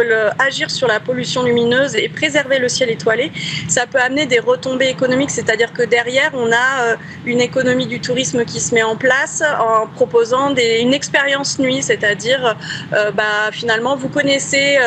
agir 0.43 0.69
sur 0.69 0.89
la 0.89 0.99
pollution 0.99 1.45
lumineuse 1.45 1.95
et 1.95 2.09
préserver 2.09 2.59
le 2.59 2.69
ciel 2.69 2.91
étoilé, 2.91 3.31
ça 3.69 3.87
peut 3.87 4.01
amener 4.01 4.27
des 4.27 4.41
retombées 4.41 4.89
économiques, 4.89 5.31
c'est-à-dire 5.31 5.73
que 5.73 5.85
derrière, 5.85 6.33
on 6.35 6.51
a 6.51 6.69
euh, 6.81 6.97
une 7.27 7.41
économie 7.41 7.87
du 7.87 8.01
tourisme 8.01 8.45
qui 8.45 8.59
se 8.59 8.75
met 8.75 8.83
en 8.83 8.97
place 8.97 9.45
en 9.61 9.87
proposant 9.87 10.53
une 10.57 10.95
expérience 10.95 11.61
nuit, 11.61 11.81
c'est-à-dire 11.81 12.57
bah, 12.91 13.51
finalement, 13.53 13.95
vous 13.95 14.09
connaissez 14.09 14.79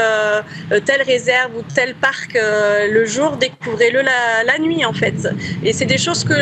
telle 0.85 1.03
réserve 1.03 1.55
ou 1.55 1.61
tel 1.73 1.95
parc 1.95 2.37
le 2.37 3.05
jour, 3.05 3.37
découvrez-le 3.37 4.01
la, 4.01 4.43
la, 4.45 4.59
nuit 4.59 4.83
en 4.83 4.93
fait. 4.93 5.29
Et 5.63 5.71
c'est 5.71 5.85
des 5.85 5.97
choses 5.97 6.23
que 6.25 6.33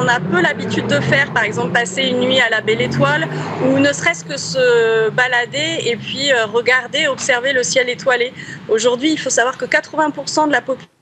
on 0.00 0.06
a 0.06 0.20
peu 0.20 0.40
l'habitude 0.40 0.59
de 0.66 1.00
faire, 1.00 1.32
par 1.32 1.44
exemple 1.44 1.72
passer 1.72 2.02
une 2.02 2.20
nuit 2.20 2.40
à 2.40 2.50
la 2.50 2.60
Belle 2.60 2.82
Étoile, 2.82 3.28
ou 3.64 3.78
ne 3.78 3.92
serait-ce 3.92 4.24
que 4.24 4.36
se 4.36 5.10
balader 5.10 5.82
et 5.86 5.96
puis 5.96 6.32
euh, 6.32 6.46
regarder, 6.46 7.08
observer 7.08 7.52
le 7.52 7.62
ciel 7.62 7.88
étoilé. 7.88 8.32
Aujourd'hui, 8.68 9.12
il 9.12 9.18
faut 9.18 9.30
savoir 9.30 9.56
que 9.56 9.64
80% 9.64 10.48
de 10.48 10.52
la 10.52 10.60
population 10.60 10.99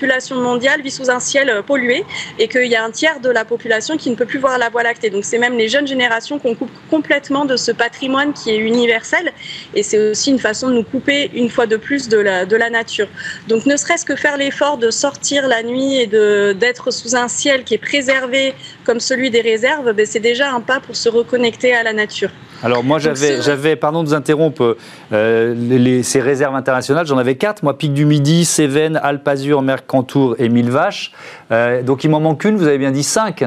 population 0.00 0.36
mondiale 0.36 0.80
vit 0.80 0.90
sous 0.90 1.10
un 1.10 1.20
ciel 1.20 1.50
euh, 1.50 1.60
pollué 1.60 2.04
et 2.38 2.48
qu'il 2.48 2.68
y 2.68 2.74
a 2.74 2.82
un 2.82 2.90
tiers 2.90 3.20
de 3.20 3.28
la 3.28 3.44
population 3.44 3.98
qui 3.98 4.08
ne 4.08 4.14
peut 4.14 4.24
plus 4.24 4.38
voir 4.38 4.56
la 4.56 4.70
Voie 4.70 4.82
lactée. 4.82 5.10
Donc 5.10 5.26
c'est 5.26 5.38
même 5.38 5.58
les 5.58 5.68
jeunes 5.68 5.86
générations 5.86 6.38
qu'on 6.38 6.54
coupe 6.54 6.70
complètement 6.88 7.44
de 7.44 7.56
ce 7.56 7.70
patrimoine 7.70 8.32
qui 8.32 8.50
est 8.50 8.56
universel 8.56 9.30
et 9.74 9.82
c'est 9.82 9.98
aussi 10.10 10.30
une 10.30 10.38
façon 10.38 10.68
de 10.68 10.74
nous 10.74 10.84
couper 10.84 11.30
une 11.34 11.50
fois 11.50 11.66
de 11.66 11.76
plus 11.76 12.08
de 12.08 12.16
la, 12.16 12.70
nature. 12.70 13.08
Donc 13.48 13.66
ne 13.66 13.76
serait-ce 13.76 14.06
que 14.06 14.16
faire 14.16 14.36
l'effort 14.36 14.78
de 14.78 14.90
sortir 14.90 15.48
la 15.48 15.62
nuit 15.62 15.96
et 15.96 16.06
d'être 16.06 16.90
sous 16.90 17.14
un 17.16 17.28
ciel 17.28 17.64
qui 17.64 17.74
est 17.74 17.84
préservé 17.90 18.54
comme 18.84 19.00
celui 19.00 19.28
des 19.30 19.40
réserves, 19.40 19.92
ben, 19.92 20.06
c'est 20.06 20.20
déjà 20.20 20.50
un 20.52 20.60
pas 20.60 20.80
pour 20.80 20.96
se 20.96 21.08
reconnecter 21.08 21.74
à 21.74 21.82
la 21.82 21.92
nature. 21.92 22.30
Alors 22.62 22.84
moi 22.84 22.98
j'avais, 22.98 23.40
j'avais 23.42 23.76
pardon 23.76 24.02
de 24.02 24.08
vous 24.08 24.14
interrompre, 24.14 24.76
les, 25.12 26.02
ces 26.02 26.20
réserves 26.20 26.54
internationales, 26.54 27.06
j'en 27.06 27.18
avais 27.18 27.36
quatre. 27.36 27.62
Moi, 27.62 27.76
Pic 27.76 27.92
du 27.92 28.04
Midi, 28.04 28.44
Cévennes, 28.44 29.00
Alpazur, 29.02 29.62
Mercantour 29.62 30.36
et 30.38 30.48
Mille 30.48 30.70
Vaches. 30.70 31.12
donc 31.50 32.04
il 32.04 32.10
m'en 32.10 32.20
manque 32.20 32.44
une, 32.44 32.56
vous 32.56 32.66
avez 32.66 32.78
bien 32.78 32.90
dit 32.90 33.04
cinq. 33.04 33.44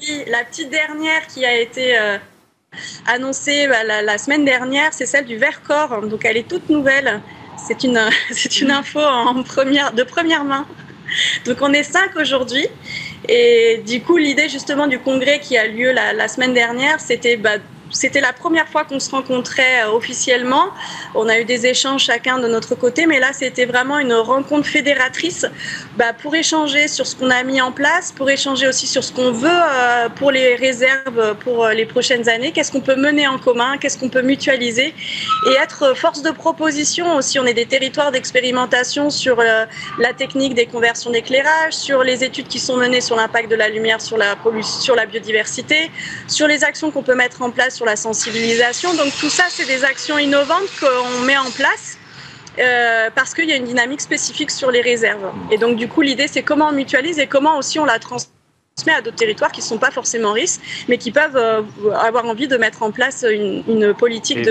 Oui, 0.00 0.24
la 0.30 0.44
petite 0.44 0.70
dernière 0.70 1.26
qui 1.26 1.44
a 1.44 1.58
été 1.58 1.94
annoncée 3.06 3.66
bah, 3.68 4.02
la, 4.02 4.18
semaine 4.18 4.44
dernière, 4.44 4.92
c'est 4.92 5.06
celle 5.06 5.26
du 5.26 5.36
Vercors. 5.36 6.02
Donc 6.06 6.24
elle 6.24 6.36
est 6.36 6.48
toute 6.48 6.68
nouvelle. 6.70 7.20
C'est 7.56 7.84
une, 7.84 8.00
c'est 8.30 8.60
une 8.60 8.70
info 8.70 9.00
en 9.00 9.42
première, 9.42 9.92
de 9.92 10.02
première 10.02 10.44
main. 10.44 10.66
Donc 11.46 11.58
on 11.60 11.72
est 11.72 11.82
cinq 11.82 12.16
aujourd'hui. 12.16 12.66
Et 13.28 13.82
du 13.86 14.02
coup, 14.02 14.16
l'idée 14.16 14.48
justement 14.48 14.86
du 14.86 14.98
congrès 14.98 15.40
qui 15.40 15.56
a 15.56 15.66
lieu 15.66 15.92
la, 15.92 16.28
semaine 16.28 16.54
dernière, 16.54 17.00
c'était 17.00 17.36
bah, 17.36 17.56
c'était 17.94 18.20
la 18.20 18.32
première 18.32 18.68
fois 18.68 18.84
qu'on 18.84 19.00
se 19.00 19.10
rencontrait 19.10 19.84
euh, 19.84 19.92
officiellement. 19.92 20.66
On 21.14 21.28
a 21.28 21.38
eu 21.38 21.44
des 21.44 21.66
échanges 21.66 22.02
chacun 22.02 22.38
de 22.38 22.48
notre 22.48 22.74
côté, 22.74 23.06
mais 23.06 23.20
là, 23.20 23.32
c'était 23.32 23.64
vraiment 23.64 23.98
une 23.98 24.12
rencontre 24.12 24.66
fédératrice 24.66 25.46
bah, 25.96 26.12
pour 26.12 26.34
échanger 26.34 26.88
sur 26.88 27.06
ce 27.06 27.14
qu'on 27.14 27.30
a 27.30 27.42
mis 27.44 27.60
en 27.60 27.72
place, 27.72 28.12
pour 28.12 28.28
échanger 28.28 28.66
aussi 28.66 28.86
sur 28.86 29.04
ce 29.04 29.12
qu'on 29.12 29.30
veut 29.30 29.48
euh, 29.48 30.08
pour 30.08 30.32
les 30.32 30.56
réserves 30.56 31.36
pour 31.40 31.64
euh, 31.64 31.72
les 31.72 31.86
prochaines 31.86 32.28
années, 32.28 32.50
qu'est-ce 32.52 32.72
qu'on 32.72 32.80
peut 32.80 32.96
mener 32.96 33.28
en 33.28 33.38
commun, 33.38 33.78
qu'est-ce 33.78 33.96
qu'on 33.96 34.08
peut 34.08 34.22
mutualiser? 34.22 34.92
Et 35.48 35.52
être 35.62 35.96
force 35.96 36.22
de 36.22 36.30
proposition 36.30 37.16
aussi. 37.16 37.38
On 37.38 37.46
est 37.46 37.54
des 37.54 37.66
territoires 37.66 38.10
d'expérimentation 38.10 39.10
sur 39.10 39.36
la 39.36 40.12
technique 40.16 40.54
des 40.54 40.66
conversions 40.66 41.10
d'éclairage, 41.10 41.72
sur 41.72 42.02
les 42.02 42.24
études 42.24 42.48
qui 42.48 42.58
sont 42.58 42.76
menées 42.76 43.00
sur 43.00 43.16
l'impact 43.16 43.50
de 43.50 43.56
la 43.56 43.68
lumière 43.68 44.00
sur 44.00 44.16
la, 44.16 44.36
sur 44.62 44.96
la 44.96 45.06
biodiversité, 45.06 45.90
sur 46.26 46.48
les 46.48 46.64
actions 46.64 46.90
qu'on 46.90 47.02
peut 47.02 47.14
mettre 47.14 47.42
en 47.42 47.50
place 47.50 47.83
la 47.84 47.96
sensibilisation. 47.96 48.94
Donc 48.94 49.12
tout 49.18 49.30
ça, 49.30 49.44
c'est 49.48 49.66
des 49.66 49.84
actions 49.84 50.18
innovantes 50.18 50.68
qu'on 50.80 51.20
met 51.20 51.36
en 51.36 51.50
place. 51.50 51.98
Euh, 52.58 53.10
parce 53.12 53.34
qu'il 53.34 53.46
y 53.46 53.52
a 53.52 53.56
une 53.56 53.64
dynamique 53.64 54.00
spécifique 54.00 54.50
sur 54.50 54.70
les 54.70 54.80
réserves. 54.80 55.32
Et 55.50 55.58
donc, 55.58 55.76
du 55.76 55.88
coup, 55.88 56.02
l'idée, 56.02 56.28
c'est 56.28 56.44
comment 56.44 56.68
on 56.68 56.72
mutualise 56.72 57.18
et 57.18 57.26
comment 57.26 57.58
aussi 57.58 57.80
on 57.80 57.84
la 57.84 57.98
transmet 57.98 58.33
à 58.92 59.00
d'autres 59.00 59.16
territoires 59.16 59.52
qui 59.52 59.60
ne 59.60 59.64
sont 59.64 59.78
pas 59.78 59.90
forcément 59.90 60.32
risques, 60.32 60.60
mais 60.88 60.98
qui 60.98 61.12
peuvent 61.12 61.36
euh, 61.36 61.62
avoir 62.02 62.26
envie 62.26 62.48
de 62.48 62.56
mettre 62.56 62.82
en 62.82 62.90
place 62.90 63.24
une, 63.28 63.94
politique 63.94 64.42
de, 64.42 64.50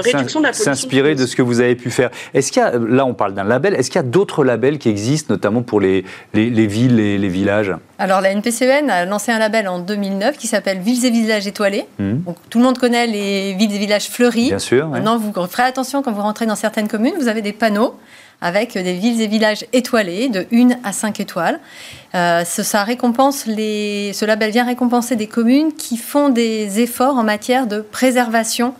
réduction 0.00 0.40
de 0.40 0.46
la 0.46 0.50
pollution. 0.50 0.64
S'inspirer 0.64 1.14
de 1.14 1.24
ce 1.24 1.36
que 1.36 1.42
vous 1.42 1.60
avez 1.60 1.76
pu 1.76 1.90
faire. 1.90 2.10
Est-ce 2.34 2.50
qu'il 2.50 2.60
y 2.60 2.64
a, 2.64 2.72
là 2.76 3.06
on 3.06 3.14
parle 3.14 3.32
d'un 3.32 3.44
label, 3.44 3.74
est-ce 3.74 3.90
qu'il 3.90 3.98
y 3.98 4.04
a 4.04 4.08
d'autres 4.08 4.44
labels 4.44 4.78
qui 4.78 4.88
existent, 4.88 5.32
notamment 5.32 5.62
pour 5.62 5.80
les, 5.80 6.04
les, 6.34 6.66
villes 6.66 6.98
et 6.98 7.16
les 7.16 7.28
villages? 7.28 7.72
Alors 7.98 8.20
la 8.20 8.32
NPCN 8.32 8.90
a 8.90 9.04
lancé 9.04 9.30
un 9.30 9.38
label 9.38 9.68
en 9.68 9.78
2009 9.78 10.36
qui 10.36 10.48
s'appelle 10.48 10.80
Villes 10.80 11.06
et 11.06 11.10
villages 11.10 11.46
étoilés. 11.46 11.86
Mmh. 11.98 12.18
Donc, 12.26 12.36
tout 12.50 12.58
le 12.58 12.64
monde 12.64 12.78
connaît 12.78 13.06
les 13.06 13.54
villes 13.54 13.74
et 13.74 13.78
villages 13.78 14.08
fleuris. 14.08 14.48
Bien 14.48 14.58
sûr. 14.58 14.88
Maintenant, 14.88 15.16
vous 15.16 15.32
ferez 15.46 15.62
attention 15.62 16.02
quand 16.02 16.12
vous 16.12 16.22
rentrez 16.22 16.46
dans 16.46 16.56
certaines 16.56 16.88
communes, 16.88 17.14
vous 17.18 17.28
avez 17.28 17.40
des 17.40 17.52
panneaux 17.52 17.94
avec 18.40 18.74
des 18.74 18.94
villes 18.94 19.20
et 19.20 19.26
villages 19.26 19.64
étoilés 19.72 20.28
de 20.28 20.46
1 20.52 20.78
à 20.84 20.92
5 20.92 21.20
étoiles. 21.20 21.60
Euh, 22.14 22.44
ça 22.44 22.84
récompense 22.84 23.46
les, 23.46 24.12
ce 24.12 24.24
label 24.24 24.50
vient 24.50 24.64
récompenser 24.64 25.16
des 25.16 25.26
communes 25.26 25.72
qui 25.72 25.96
font 25.96 26.28
des 26.28 26.80
efforts 26.80 27.16
en 27.16 27.24
matière 27.24 27.66
de 27.66 27.80
préservation 27.80 28.74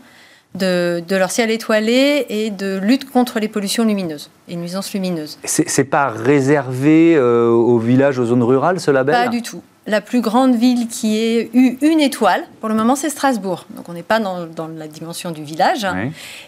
de, 0.55 1.03
leur 1.11 1.31
ciel 1.31 1.51
étoilé 1.51 2.27
et 2.29 2.51
de 2.51 2.79
lutte 2.79 3.11
contre 3.11 3.41
les 3.41 3.49
pollutions 3.49 3.85
lumineuses 3.85 4.31
et 4.49 4.57
nuisances 4.57 4.93
lumineuses. 4.93 5.39
C'est 5.45 5.85
pas 5.85 6.09
réservé 6.09 7.17
euh, 7.17 7.49
aux 7.49 7.79
villages, 7.79 8.19
aux 8.19 8.27
zones 8.27 8.43
rurales, 8.43 8.81
ce 8.81 8.91
label? 8.91 9.15
Pas 9.15 9.29
du 9.29 9.43
tout 9.43 9.63
la 9.87 10.01
plus 10.01 10.21
grande 10.21 10.55
ville 10.55 10.89
qui 10.89 11.19
ait 11.19 11.51
eu 11.53 11.77
une 11.83 12.01
étoile, 12.01 12.45
pour 12.61 12.69
le 12.69 12.75
moment, 12.75 12.97
c'est 12.97 13.11
Strasbourg. 13.11 13.67
Donc 13.77 13.89
on 13.89 13.93
n'est 13.93 14.03
pas 14.03 14.19
dans, 14.19 14.69
la 14.77 14.89
dimension 14.89 15.31
du 15.31 15.45
village. 15.45 15.87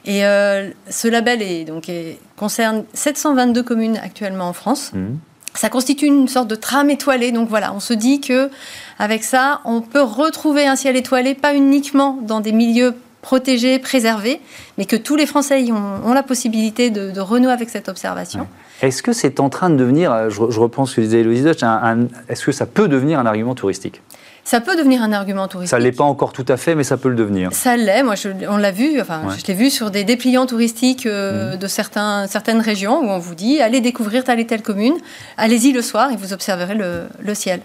Et 0.04 0.24
euh, 0.24 0.70
ce 0.88 1.08
label 1.08 1.42
est, 1.42 1.64
donc, 1.64 1.90
concerne 2.36 2.84
722 2.94 3.62
communes 3.62 3.98
actuellement 4.02 4.48
en 4.48 4.52
France. 4.52 4.92
Mmh. 4.94 5.16
Ça 5.54 5.70
constitue 5.70 6.06
une 6.06 6.28
sorte 6.28 6.48
de 6.48 6.54
trame 6.54 6.90
étoilée. 6.90 7.32
Donc 7.32 7.48
voilà, 7.48 7.72
on 7.72 7.80
se 7.80 7.94
dit 7.94 8.20
que 8.20 8.50
avec 8.98 9.24
ça, 9.24 9.60
on 9.64 9.80
peut 9.80 10.02
retrouver 10.02 10.66
un 10.66 10.76
ciel 10.76 10.96
étoilé, 10.96 11.34
pas 11.34 11.54
uniquement 11.54 12.18
dans 12.22 12.40
des 12.40 12.52
milieux 12.52 12.94
protégés, 13.22 13.78
préservés, 13.78 14.40
mais 14.78 14.84
que 14.84 14.94
tous 14.94 15.16
les 15.16 15.26
Français 15.26 15.64
ont, 15.72 16.12
la 16.12 16.22
possibilité 16.22 16.90
de, 16.90 17.20
renouer 17.20 17.50
avec 17.50 17.70
cette 17.70 17.88
observation. 17.88 18.46
Est-ce 18.82 19.02
que 19.02 19.12
c'est 19.12 19.40
en 19.40 19.48
train 19.48 19.70
de 19.70 19.76
devenir, 19.76 20.12
euh, 20.12 20.30
je, 20.30 20.60
reprends 20.60 20.86
ce 20.86 20.96
que 20.96 21.00
disait 21.00 21.20
Héloïse 21.20 21.46
est-ce 21.46 22.44
que 22.44 22.52
ça 22.52 22.66
peut 22.66 22.88
devenir 22.88 23.18
un 23.18 23.26
argument 23.26 23.54
touristique? 23.54 24.02
Ça 24.44 24.60
peut 24.60 24.76
devenir 24.76 25.02
un 25.02 25.12
argument 25.12 25.48
touristique. 25.48 25.70
Ça 25.70 25.78
ne 25.78 25.82
l'est 25.82 25.96
pas 25.96 26.04
encore 26.04 26.32
tout 26.32 26.44
à 26.46 26.56
fait, 26.56 26.76
mais 26.76 26.84
ça 26.84 26.96
peut 26.96 27.08
le 27.08 27.16
devenir. 27.16 27.52
Ça 27.52 27.76
l'est. 27.76 28.04
Moi, 28.04 28.14
on 28.48 28.56
l'a 28.56 28.70
vu. 28.70 29.00
Enfin, 29.00 29.22
je 29.36 29.44
l'ai 29.46 29.54
vu 29.54 29.70
sur 29.70 29.90
des 29.90 30.04
dépliants 30.04 30.46
touristiques 30.46 31.06
euh, 31.06 31.54
mmh. 31.54 31.58
de 31.58 31.66
certains, 31.66 32.26
certaines 32.28 32.60
régions 32.60 33.00
où 33.00 33.08
on 33.08 33.18
vous 33.18 33.34
dit 33.34 33.60
allez 33.60 33.80
découvrir 33.80 34.22
telle 34.22 34.38
et 34.38 34.46
telle 34.46 34.62
commune. 34.62 34.94
Allez-y 35.36 35.72
le 35.72 35.82
soir 35.82 36.12
et 36.12 36.16
vous 36.16 36.32
observerez 36.32 36.76
le, 36.76 37.34
ciel. 37.34 37.60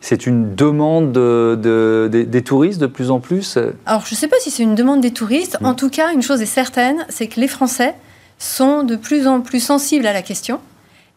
C'est 0.00 0.26
une 0.26 0.56
demande 0.56 1.12
des 1.12 2.42
touristes 2.42 2.80
de 2.80 2.86
plus 2.86 3.12
en 3.12 3.20
plus? 3.20 3.56
Alors, 3.86 4.04
je 4.04 4.14
ne 4.14 4.16
sais 4.16 4.28
pas 4.28 4.36
si 4.40 4.50
c'est 4.50 4.64
une 4.64 4.74
demande 4.74 5.00
des 5.00 5.12
touristes. 5.12 5.58
Mmh. 5.60 5.66
En 5.66 5.74
tout 5.74 5.90
cas, 5.90 6.12
une 6.12 6.22
chose 6.22 6.42
est 6.42 6.46
certaine, 6.46 7.06
c'est 7.08 7.28
que 7.28 7.38
les 7.38 7.48
Français 7.48 7.94
sont 8.38 8.82
de 8.82 8.96
plus 8.96 9.26
en 9.26 9.40
plus 9.40 9.60
sensibles 9.60 10.06
à 10.06 10.12
la 10.12 10.22
question 10.22 10.60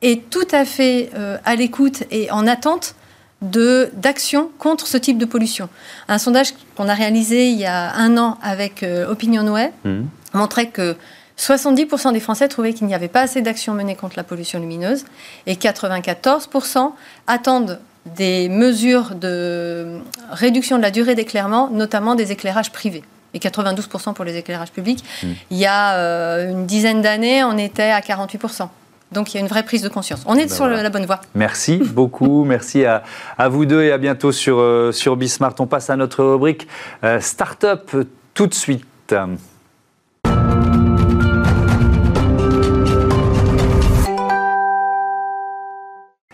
et 0.01 0.19
tout 0.19 0.47
à 0.51 0.65
fait 0.65 1.09
euh, 1.15 1.37
à 1.45 1.55
l'écoute 1.55 2.03
et 2.11 2.31
en 2.31 2.47
attente 2.47 2.95
d'actions 3.41 4.51
contre 4.59 4.85
ce 4.85 4.97
type 4.97 5.17
de 5.17 5.25
pollution. 5.25 5.67
Un 6.07 6.19
sondage 6.19 6.53
qu'on 6.75 6.87
a 6.87 6.93
réalisé 6.93 7.49
il 7.49 7.57
y 7.57 7.65
a 7.65 7.95
un 7.95 8.17
an 8.17 8.37
avec 8.43 8.83
euh, 8.83 9.09
OpinionWay 9.09 9.73
mmh. 9.83 10.01
montrait 10.33 10.67
que 10.67 10.95
70% 11.39 12.13
des 12.13 12.19
Français 12.19 12.47
trouvaient 12.47 12.73
qu'il 12.73 12.85
n'y 12.85 12.93
avait 12.93 13.07
pas 13.07 13.21
assez 13.21 13.41
d'actions 13.41 13.73
menées 13.73 13.95
contre 13.95 14.13
la 14.15 14.23
pollution 14.23 14.59
lumineuse 14.59 15.05
et 15.47 15.55
94% 15.55 16.91
attendent 17.25 17.79
des 18.15 18.47
mesures 18.47 19.15
de 19.15 19.99
réduction 20.31 20.77
de 20.77 20.83
la 20.83 20.91
durée 20.91 21.15
d'éclairement, 21.15 21.69
notamment 21.71 22.13
des 22.13 22.31
éclairages 22.31 22.71
privés 22.71 23.03
et 23.33 23.39
92% 23.39 24.13
pour 24.13 24.25
les 24.25 24.37
éclairages 24.37 24.71
publics. 24.71 25.03
Hmm. 25.23 25.33
Il 25.51 25.57
y 25.57 25.65
a 25.65 25.95
euh, 25.95 26.49
une 26.49 26.65
dizaine 26.65 27.01
d'années, 27.01 27.43
on 27.43 27.57
était 27.57 27.91
à 27.91 27.99
48%. 27.99 28.67
Donc 29.11 29.33
il 29.33 29.37
y 29.37 29.39
a 29.39 29.41
une 29.41 29.47
vraie 29.47 29.63
prise 29.63 29.81
de 29.81 29.89
conscience. 29.89 30.23
On 30.25 30.35
est 30.35 30.47
ben 30.47 30.49
sur 30.49 30.67
la 30.67 30.89
bonne 30.89 31.05
voie. 31.05 31.19
Merci 31.35 31.77
beaucoup. 31.77 32.43
Merci 32.45 32.85
à, 32.85 33.03
vous 33.49 33.65
deux 33.65 33.83
et 33.83 33.91
à 33.91 33.97
bientôt 33.97 34.31
sur, 34.31 34.59
euh, 34.59 34.91
sur 34.91 35.17
Bismart. 35.17 35.55
On 35.59 35.67
passe 35.67 35.89
à 35.89 35.95
notre 35.97 36.23
rubrique 36.23 36.67
euh, 37.03 37.19
Startup 37.19 37.91
tout 38.33 38.47
de 38.47 38.53
suite. 38.53 38.85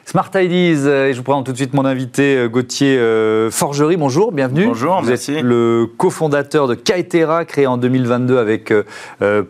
Smart 0.10 0.32
Ideas, 0.36 0.88
euh, 0.88 1.10
et 1.10 1.12
je 1.12 1.18
vous 1.18 1.24
présente 1.24 1.46
tout 1.48 1.52
de 1.52 1.58
suite 1.58 1.74
mon 1.74 1.84
invité 1.84 2.38
euh, 2.38 2.48
Gauthier 2.48 2.98
euh, 2.98 3.52
Forgerie. 3.52 3.98
Bonjour, 3.98 4.32
bienvenue. 4.32 4.68
Bonjour, 4.68 5.02
vous 5.02 5.12
êtes 5.12 5.28
le 5.28 5.86
cofondateur 5.98 6.70
de 6.70 6.76
Kaitera, 6.76 7.44
créé 7.44 7.68
en 7.68 7.76
2022 7.76 8.38
avec 8.38 8.74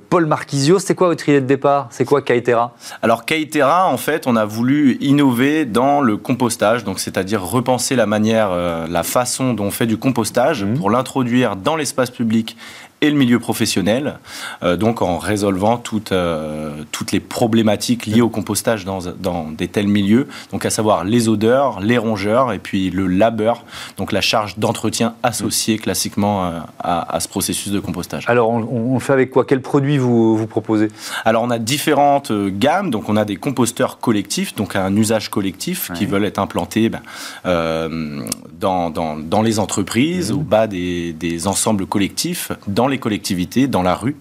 Paul 0.10 0.26
Marquisio. 0.26 0.80
C'était 0.80 0.96
quoi 0.96 1.10
votre 1.10 1.30
idée 1.30 1.42
de 1.42 1.46
départ? 1.46 1.90
C'est 1.92 2.06
quoi 2.06 2.24
Kaitera? 2.24 2.74
Alors 3.04 3.24
Kaitera, 3.26 3.88
en 3.88 3.98
fait, 3.98 4.26
on 4.26 4.36
a 4.36 4.46
voulu 4.46 4.98
innover 5.00 5.66
dans 5.66 6.02
le 6.02 6.18
compostage, 6.18 6.84
donc 6.84 6.98
c'est-à-dire 6.98 7.44
repenser 7.44 7.96
la 7.96 8.08
manière, 8.08 8.50
la 8.90 9.04
façon 9.04 9.54
dont 9.54 9.66
on 9.66 9.72
fait 9.72 9.86
du 9.86 9.98
compostage 9.98 10.64
mmh. 10.64 10.74
pour 10.80 10.90
l'introduire 10.90 11.56
dans 11.56 11.76
l'espace 11.76 12.10
public 12.10 12.58
et 13.02 13.12
le 13.12 13.16
milieu 13.16 13.38
professionnel, 13.40 14.18
euh, 14.64 14.76
donc 14.76 15.02
en 15.02 15.20
résolvant 15.20 15.78
toutes, 15.78 16.12
euh, 16.12 16.72
toutes 16.92 17.12
les 17.12 17.20
problématiques 17.20 18.08
liées 18.08 18.22
au 18.22 18.30
compostage 18.30 18.86
dans, 18.86 19.00
dans, 19.20 19.52
des 19.52 19.68
tels 19.68 19.88
milieux, 19.88 20.28
donc 20.52 20.66
à 20.66 20.72
savoir 20.72 21.04
les 21.04 21.30
odeurs, 21.30 21.80
les 21.80 22.00
rongeurs 22.00 22.54
et 22.54 22.60
puis 22.60 22.90
le 22.90 23.06
labeur, 23.06 23.64
donc 23.98 24.12
la 24.12 24.22
charge 24.22 24.58
d'entretien 24.58 25.14
associée 25.22 25.78
classiquement 25.78 26.46
euh, 26.46 26.60
à, 26.80 27.16
à, 27.16 27.20
ce 27.20 27.28
processus 27.28 27.72
de 27.72 27.80
compostage. 27.80 28.26
Alors 28.28 28.50
on, 28.50 28.64
on, 28.64 29.00
fait 29.00 29.14
avec 29.14 29.30
quoi? 29.30 29.46
Quels 29.46 29.62
produits 29.62 30.00
vous, 30.00 30.36
vous 30.36 30.48
proposez? 30.48 30.88
Alors 31.24 31.44
on 31.44 31.52
a 31.52 31.60
différentes 31.60 32.32
gammes, 32.32 32.90
donc 32.90 33.10
on 33.10 33.16
a 33.16 33.26
des 33.26 33.36
composteurs 33.36 34.00
collectifs, 34.00 34.56
donc 34.56 34.76
un 34.76 34.96
usage 34.96 35.30
collectif 35.30 35.92
qui 35.94 36.08
veulent 36.08 36.26
être 36.26 36.40
implantés 36.40 36.90
ben, 36.90 37.02
dans, 37.44 38.90
dans, 38.90 39.18
dans, 39.18 39.42
les 39.44 39.60
entreprises, 39.60 40.32
mmh. 40.32 40.36
au 40.36 40.40
bas 40.40 40.66
des, 40.66 41.14
des 41.14 41.48
ensembles 41.48 41.86
collectifs, 41.86 42.52
dans 42.68 42.87
dans 42.88 42.92
les 42.92 43.00
collectivités, 43.00 43.68
dans 43.68 43.84
la 43.84 43.96
rue. 43.96 44.16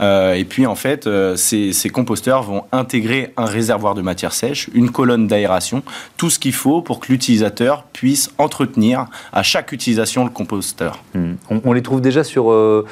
Euh, 0.00 0.32
et 0.32 0.44
puis 0.44 0.66
en 0.66 0.74
fait, 0.74 1.06
euh, 1.06 1.36
ces, 1.36 1.74
ces, 1.74 1.90
composteurs 1.90 2.42
vont 2.42 2.64
intégrer 2.72 3.34
un 3.36 3.44
réservoir 3.44 3.94
de 3.94 4.00
matière 4.00 4.32
sèche, 4.32 4.70
une 4.72 4.90
colonne 4.90 5.26
d'aération, 5.26 5.82
tout 6.16 6.30
ce 6.30 6.38
qu'il 6.38 6.54
faut 6.54 6.80
pour 6.80 7.00
que 7.00 7.12
l'utilisateur 7.12 7.82
puisse 7.92 8.30
entretenir 8.38 9.06
à 9.34 9.42
chaque 9.42 9.72
utilisation 9.72 10.24
le 10.24 10.30
composteur. 10.30 11.02
Hmm. 11.14 11.34
On, 11.50 11.72
les 11.74 11.82
trouve 11.82 12.00
déjà 12.00 12.24
sur 12.24 12.50
euh, 12.50 12.84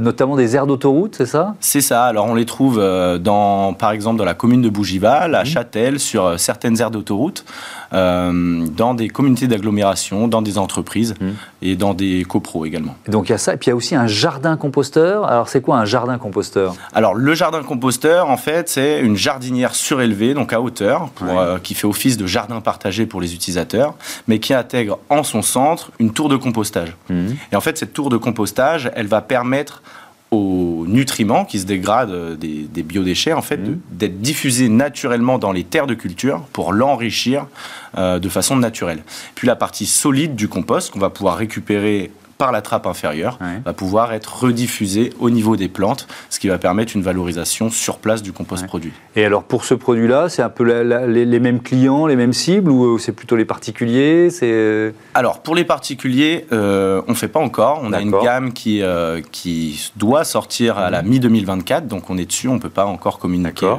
notamment 0.00 0.34
des 0.34 0.56
aires 0.56 0.66
d'autoroute, 0.66 1.14
c'est 1.16 1.26
ça? 1.26 1.54
C'est 1.60 1.80
ça. 1.80 2.04
Alors 2.06 2.26
on 2.26 2.34
les 2.34 2.46
trouve 2.46 2.82
dans, 3.20 3.74
par 3.74 3.92
exemple 3.92 4.18
dans 4.18 4.24
la 4.24 4.34
commune 4.34 4.62
de 4.62 4.68
Bougival, 4.68 5.36
à 5.36 5.42
hmm. 5.42 5.46
Châtel, 5.46 6.00
sur 6.00 6.38
certaines 6.40 6.80
aires 6.80 6.90
d'autoroute. 6.90 7.44
Dans 7.92 8.94
des 8.94 9.08
communautés 9.08 9.46
d'agglomération, 9.46 10.28
dans 10.28 10.42
des 10.42 10.58
entreprises 10.58 11.14
mmh. 11.20 11.26
et 11.62 11.76
dans 11.76 11.94
des 11.94 12.24
copros 12.24 12.66
également. 12.66 12.94
donc 13.08 13.28
il 13.28 13.32
y 13.32 13.34
a 13.34 13.38
ça, 13.38 13.54
et 13.54 13.56
puis 13.56 13.68
il 13.68 13.70
y 13.70 13.72
a 13.72 13.76
aussi 13.76 13.94
un 13.94 14.06
jardin 14.06 14.47
composteur. 14.56 15.26
Alors 15.26 15.48
c'est 15.48 15.60
quoi 15.60 15.78
un 15.78 15.84
jardin 15.84 16.18
composteur? 16.18 16.74
Alors 16.92 17.14
le 17.14 17.34
jardin 17.34 17.62
composteur, 17.62 18.30
en 18.30 18.36
fait, 18.36 18.68
c'est 18.68 19.00
une 19.00 19.16
jardinière 19.16 19.74
surélevée, 19.74 20.34
donc 20.34 20.52
à 20.52 20.60
hauteur, 20.60 21.10
euh, 21.22 21.58
qui 21.58 21.74
fait 21.74 21.86
office 21.86 22.16
de 22.16 22.26
jardin 22.26 22.60
partagé 22.60 23.06
pour 23.06 23.20
les 23.20 23.34
utilisateurs, 23.34 23.94
mais 24.26 24.38
qui 24.38 24.54
intègre 24.54 24.98
en 25.08 25.22
son 25.22 25.42
centre 25.42 25.90
une 25.98 26.12
tour 26.12 26.28
de 26.28 26.36
compostage. 26.36 26.94
Mmh. 27.08 27.28
Et 27.52 27.56
en 27.56 27.60
fait, 27.60 27.78
cette 27.78 27.92
tour 27.92 28.10
de 28.10 28.16
compostage, 28.16 28.90
elle 28.94 29.06
va 29.06 29.20
permettre 29.20 29.82
aux 30.30 30.84
nutriments 30.86 31.44
qui 31.44 31.58
se 31.58 31.64
dégradent 31.64 32.36
des, 32.36 32.82
biodéchets, 32.82 33.32
en 33.32 33.40
fait, 33.40 33.56
mmh. 33.56 33.78
d'être 33.92 34.20
diffusés 34.20 34.68
naturellement 34.68 35.38
dans 35.38 35.52
les 35.52 35.64
terres 35.64 35.86
de 35.86 35.94
culture 35.94 36.42
pour 36.52 36.72
l'enrichir 36.72 37.46
euh, 37.96 38.18
de 38.18 38.28
façon 38.28 38.56
naturelle. 38.56 39.02
Puis 39.34 39.46
la 39.46 39.56
partie 39.56 39.86
solide 39.86 40.34
du 40.34 40.48
compost 40.48 40.90
qu'on 40.90 40.98
va 40.98 41.10
pouvoir 41.10 41.36
récupérer 41.36 42.10
par 42.38 42.52
la 42.52 42.62
trappe 42.62 42.86
inférieure 42.86 43.38
va 43.64 43.72
pouvoir 43.72 44.12
être 44.12 44.44
rediffusé 44.44 45.12
au 45.18 45.28
niveau 45.28 45.56
des 45.56 45.68
plantes, 45.68 46.06
ce 46.30 46.38
qui 46.38 46.48
va 46.48 46.56
permettre 46.56 46.94
une 46.94 47.02
valorisation 47.02 47.68
sur 47.68 47.98
place 47.98 48.22
du 48.22 48.32
compost 48.32 48.66
produit. 48.66 48.92
Et 49.16 49.24
alors 49.24 49.42
pour 49.42 49.64
ce 49.64 49.74
produit-là, 49.74 50.28
c'est 50.28 50.42
un 50.42 50.48
peu 50.48 50.64
les, 50.64 51.40
mêmes 51.40 51.60
clients, 51.60 52.06
les 52.06 52.14
mêmes 52.14 52.32
cibles 52.32 52.70
ou 52.70 52.94
euh, 52.94 52.98
c'est 52.98 53.12
plutôt 53.12 53.34
les 53.34 53.44
particuliers 53.44 54.28
euh 54.42 54.92
Alors 55.14 55.40
pour 55.40 55.56
les 55.56 55.64
particuliers, 55.64 56.46
euh, 56.52 57.02
on 57.08 57.12
ne 57.12 57.16
fait 57.16 57.28
pas 57.28 57.40
encore. 57.40 57.80
On 57.82 57.92
a 57.92 58.00
une 58.00 58.12
gamme 58.12 58.52
qui, 58.52 58.82
qui 59.32 59.92
doit 59.96 60.22
sortir 60.22 60.78
à 60.78 60.90
la 60.90 61.02
mmh. 61.02 61.08
mi-2024, 61.08 61.86
donc 61.88 62.08
on 62.08 62.18
est 62.18 62.26
dessus, 62.26 62.46
on 62.46 62.54
ne 62.54 62.60
peut 62.60 62.68
pas 62.68 62.86
encore 62.86 63.18
communiquer. 63.18 63.74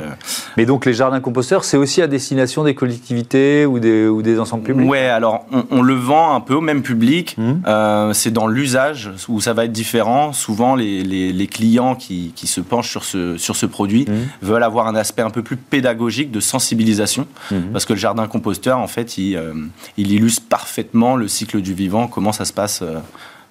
Mais 0.57 0.65
donc 0.65 0.85
les 0.85 0.93
jardins 0.93 1.21
composteurs, 1.21 1.63
c'est 1.63 1.77
aussi 1.77 2.01
à 2.01 2.07
destination 2.07 2.65
des 2.65 2.75
collectivités 2.75 3.65
ou 3.65 3.79
des, 3.79 4.07
ou 4.07 4.21
des 4.21 4.39
ensembles 4.39 4.63
publics? 4.63 4.89
Oui, 4.89 4.97
alors 4.97 5.45
on, 5.71 5.81
le 5.81 5.93
vend 5.93 6.35
un 6.35 6.41
peu 6.41 6.55
au 6.55 6.61
même 6.61 6.81
public. 6.81 7.37
Mmh. 7.37 8.11
c'est 8.13 8.31
dans 8.31 8.48
l'usage 8.49 9.11
où 9.27 9.39
ça 9.39 9.53
va 9.53 9.65
être 9.65 9.71
différent. 9.71 10.33
Souvent, 10.33 10.75
les, 10.75 11.47
clients 11.47 11.95
qui, 11.95 12.33
se 12.35 12.61
penchent 12.61 12.89
sur 12.89 13.03
ce, 13.03 13.37
sur 13.37 13.55
ce 13.55 13.65
produit 13.65 14.05
mmh. 14.07 14.45
veulent 14.45 14.63
avoir 14.63 14.87
un 14.87 14.95
aspect 14.95 15.21
un 15.21 15.29
peu 15.29 15.43
plus 15.43 15.57
pédagogique 15.57 16.31
de 16.31 16.39
sensibilisation, 16.39 17.27
mmh. 17.51 17.55
parce 17.71 17.85
que 17.85 17.93
le 17.93 17.99
jardin 17.99 18.27
composteur, 18.27 18.79
en 18.79 18.87
fait, 18.87 19.17
il, 19.17 19.35
euh, 19.35 19.53
il, 19.97 20.11
illustre 20.11 20.43
parfaitement 20.47 21.15
le 21.15 21.27
cycle 21.27 21.61
du 21.61 21.73
vivant, 21.73 22.07
comment 22.07 22.31
ça 22.31 22.45
se 22.45 22.53
passe. 22.53 22.81
Euh, 22.81 22.99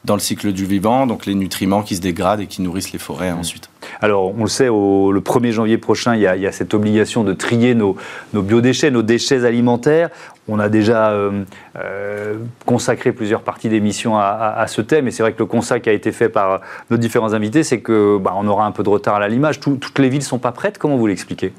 dans 0.05 0.15
le 0.15 0.21
cycle 0.21 0.53
du 0.53 0.65
vivant, 0.65 1.09
donc 1.09 1.27
les 1.27 1.35
nutriments 1.35 1.83
qui 1.83 1.97
se 1.97 2.01
dégradent 2.01 2.41
et 2.41 2.47
qui 2.47 2.63
nourrissent 2.63 2.93
les 2.93 3.01
forêts 3.01 3.33
mmh. 3.33 3.39
ensuite. 3.39 3.69
Alors, 4.01 4.33
on 4.39 4.43
le 4.43 4.49
sait, 4.49 4.69
au, 4.69 5.13
le 5.13 5.21
1er 5.21 5.51
janvier 5.51 5.79
prochain, 5.79 6.15
il 6.15 6.23
y, 6.23 6.27
a, 6.27 6.53
cette 6.53 6.73
obligation 6.75 7.25
de 7.25 7.33
trier 7.33 7.75
nos, 7.75 7.97
nos, 8.33 8.43
biodéchets, 8.43 8.91
nos 8.91 9.03
déchets 9.03 9.45
alimentaires. 9.45 10.11
On 10.49 10.59
a 10.59 10.69
déjà 10.69 11.11
euh, 11.11 11.45
euh, 11.79 12.39
consacré 12.67 13.13
plusieurs 13.13 13.43
parties 13.43 13.69
d'émission 13.69 14.19
à, 14.19 14.65
ce 14.67 14.81
thème, 14.81 15.09
et 15.09 15.11
c'est 15.11 15.23
vrai 15.23 15.33
que 15.33 15.39
le 15.39 15.47
constat 15.47 15.81
qui 15.81 15.89
a 15.89 15.93
été 15.93 16.13
fait 16.13 16.29
par 16.29 16.61
nos 16.91 16.97
différents 16.97 17.35
invités, 17.35 17.63
c'est 17.63 17.81
que 17.81 18.19
bah, 18.19 18.35
on 18.37 18.47
aura 18.49 18.65
un 18.65 18.73
peu 18.73 18.83
de 18.83 18.89
retard 18.89 19.17
à 19.17 19.29
l'image. 19.29 19.61
toutes 19.61 19.99
les 19.99 20.09
villes 20.09 20.21
ne 20.21 20.25
sont 20.25 20.39
pas 20.39 20.53
prêtes. 20.53 20.79
Comment 20.79 20.97
vous 20.97 21.07
l'expliquez? 21.07 21.53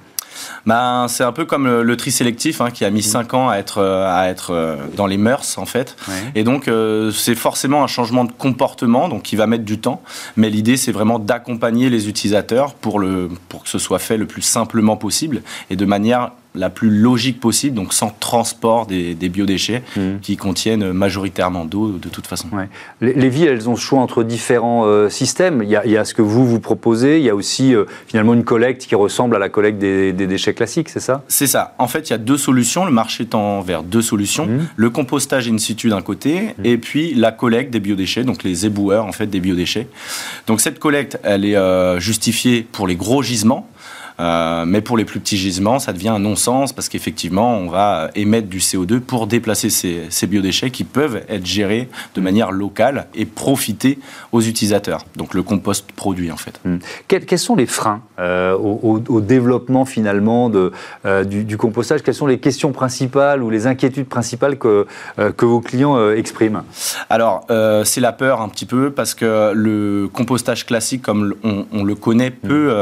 Ben, 0.65 1.07
C'est 1.07 1.23
un 1.23 1.31
peu 1.31 1.45
comme 1.45 1.81
le, 1.81 1.97
tri 1.97 2.11
sélectif 2.11 2.61
hein, 2.61 2.71
qui 2.71 2.85
a 2.85 2.89
mis 2.89 3.03
5 3.03 3.33
ans 3.33 3.49
à 3.49 3.57
être, 3.57 3.81
à 3.81 4.29
être 4.29 4.51
euh, 4.51 4.77
dans 4.95 5.07
les 5.07 5.17
mœurs 5.17 5.57
en 5.57 5.65
fait. 5.65 5.95
Et 6.35 6.43
donc 6.43 6.67
euh, 6.67 7.11
c'est 7.11 7.35
forcément 7.35 7.83
un 7.83 7.87
changement 7.87 8.23
de 8.23 8.31
comportement 8.31 9.09
donc 9.09 9.23
qui 9.23 9.35
va 9.35 9.47
mettre 9.47 9.65
du 9.65 9.79
temps. 9.79 10.01
Mais 10.37 10.49
l'idée 10.49 10.77
c'est 10.77 10.91
vraiment 10.91 11.19
d'accompagner 11.19 11.89
les 11.89 12.07
utilisateurs 12.07 12.73
pour, 12.73 12.99
le, 12.99 13.29
pour 13.49 13.63
que 13.63 13.69
ce 13.69 13.79
soit 13.79 13.99
fait 13.99 14.17
le 14.17 14.25
plus 14.25 14.41
simplement 14.41 14.97
possible 14.97 15.41
et 15.69 15.75
de 15.75 15.85
manière 15.85 16.31
la 16.55 16.69
plus 16.69 16.89
logique 16.89 17.39
possible, 17.39 17.75
donc 17.75 17.93
sans 17.93 18.09
transport 18.09 18.87
des, 18.87 19.13
biodéchets 19.29 19.83
mmh. 19.95 20.01
qui 20.21 20.35
contiennent 20.35 20.91
majoritairement 20.91 21.65
d'eau 21.65 21.91
de 21.91 22.09
toute 22.09 22.25
façon. 22.25 22.47
Les, 23.01 23.29
villes, 23.29 23.47
elles 23.47 23.69
ont 23.69 23.73
le 23.73 23.79
choix 23.79 23.99
entre 23.99 24.23
différents 24.23 24.85
euh, 24.85 25.09
systèmes. 25.09 25.61
Il 25.63 25.69
y, 25.69 25.75
a, 25.75 26.05
ce 26.05 26.13
que 26.13 26.23
vous 26.23 26.47
vous 26.47 26.59
proposez, 26.59 27.19
il 27.19 27.23
y 27.23 27.29
a 27.29 27.35
aussi 27.35 27.75
euh, 27.75 27.85
finalement 28.07 28.33
une 28.33 28.43
collecte 28.43 28.87
qui 28.87 28.95
ressemble 28.95 29.35
à 29.35 29.39
la 29.39 29.49
collecte 29.49 29.77
des, 29.77 30.11
déchets 30.13 30.53
classiques, 30.53 30.89
c'est 30.89 30.99
ça? 30.99 31.23
C'est 31.27 31.47
ça. 31.47 31.75
En 31.77 31.87
fait, 31.87 32.09
il 32.09 32.11
y 32.11 32.15
a 32.15 32.17
deux 32.17 32.37
solutions. 32.37 32.85
Le 32.85 32.91
marché 32.91 33.25
tend 33.25 33.61
vers 33.61 33.83
deux 33.83 34.01
solutions. 34.01 34.47
Mmh. 34.47 34.67
Le 34.75 34.89
compostage 34.89 35.47
in 35.47 35.57
situ 35.59 35.89
d'un 35.89 36.01
côté, 36.01 36.41
mmh. 36.57 36.65
et 36.65 36.77
puis 36.77 37.13
la 37.13 37.31
collecte 37.31 37.71
des 37.71 37.79
biodéchets, 37.79 38.23
donc 38.23 38.43
les 38.43 38.65
éboueurs 38.65 39.05
en 39.05 39.11
fait 39.11 39.27
des 39.27 39.39
biodéchets. 39.39 39.87
Donc 40.47 40.61
cette 40.61 40.79
collecte, 40.79 41.19
elle 41.23 41.45
est 41.45 41.55
euh, 41.55 41.99
justifiée 41.99 42.65
pour 42.71 42.87
les 42.87 42.95
gros 42.95 43.21
gisements. 43.21 43.69
Euh, 44.19 44.65
mais 44.65 44.81
pour 44.81 44.97
les 44.97 45.05
plus 45.05 45.19
petits 45.19 45.37
gisements, 45.37 45.79
ça 45.79 45.93
devient 45.93 46.09
un 46.09 46.19
non-sens 46.19 46.73
parce 46.73 46.89
qu'effectivement, 46.89 47.57
on 47.57 47.69
va 47.69 48.09
émettre 48.15 48.47
du 48.47 48.59
CO2 48.59 48.99
pour 48.99 49.27
déplacer 49.27 49.69
ces, 49.69 50.27
biodéchets 50.27 50.69
qui 50.69 50.83
peuvent 50.83 51.23
être 51.29 51.45
gérés 51.45 51.89
de 52.13 52.21
manière 52.21 52.51
locale 52.51 53.07
et 53.15 53.25
profiter 53.25 53.97
aux 54.31 54.41
utilisateurs. 54.41 55.05
Donc 55.15 55.33
le 55.33 55.41
compost 55.41 55.91
produit 55.93 56.31
en 56.31 56.37
fait. 56.37 56.59
Hmm. 56.65 56.77
Quels, 57.07 57.39
sont 57.39 57.55
les 57.55 57.65
freins 57.65 58.01
euh, 58.19 58.53
au, 58.55 59.21
développement 59.21 59.85
finalement 59.85 60.49
de, 60.49 60.71
euh, 61.05 61.23
du, 61.23 61.57
compostage? 61.57 62.03
Quelles 62.03 62.13
sont 62.13 62.27
les 62.27 62.39
questions 62.39 62.71
principales 62.71 63.41
ou 63.41 63.49
les 63.49 63.65
inquiétudes 63.65 64.07
principales 64.07 64.57
que, 64.57 64.85
que 65.15 65.45
vos 65.45 65.61
clients 65.61 66.11
expriment? 66.11 66.63
Alors 67.09 67.47
c'est 67.85 68.01
la 68.01 68.11
peur 68.11 68.41
un 68.41 68.49
petit 68.49 68.65
peu 68.65 68.91
parce 68.91 69.13
que 69.13 69.53
le 69.53 70.09
compostage 70.11 70.65
classique 70.65 71.01
comme 71.01 71.33
on, 71.43 71.83
le 71.83 71.95
connaît 71.95 72.31
peut 72.31 72.73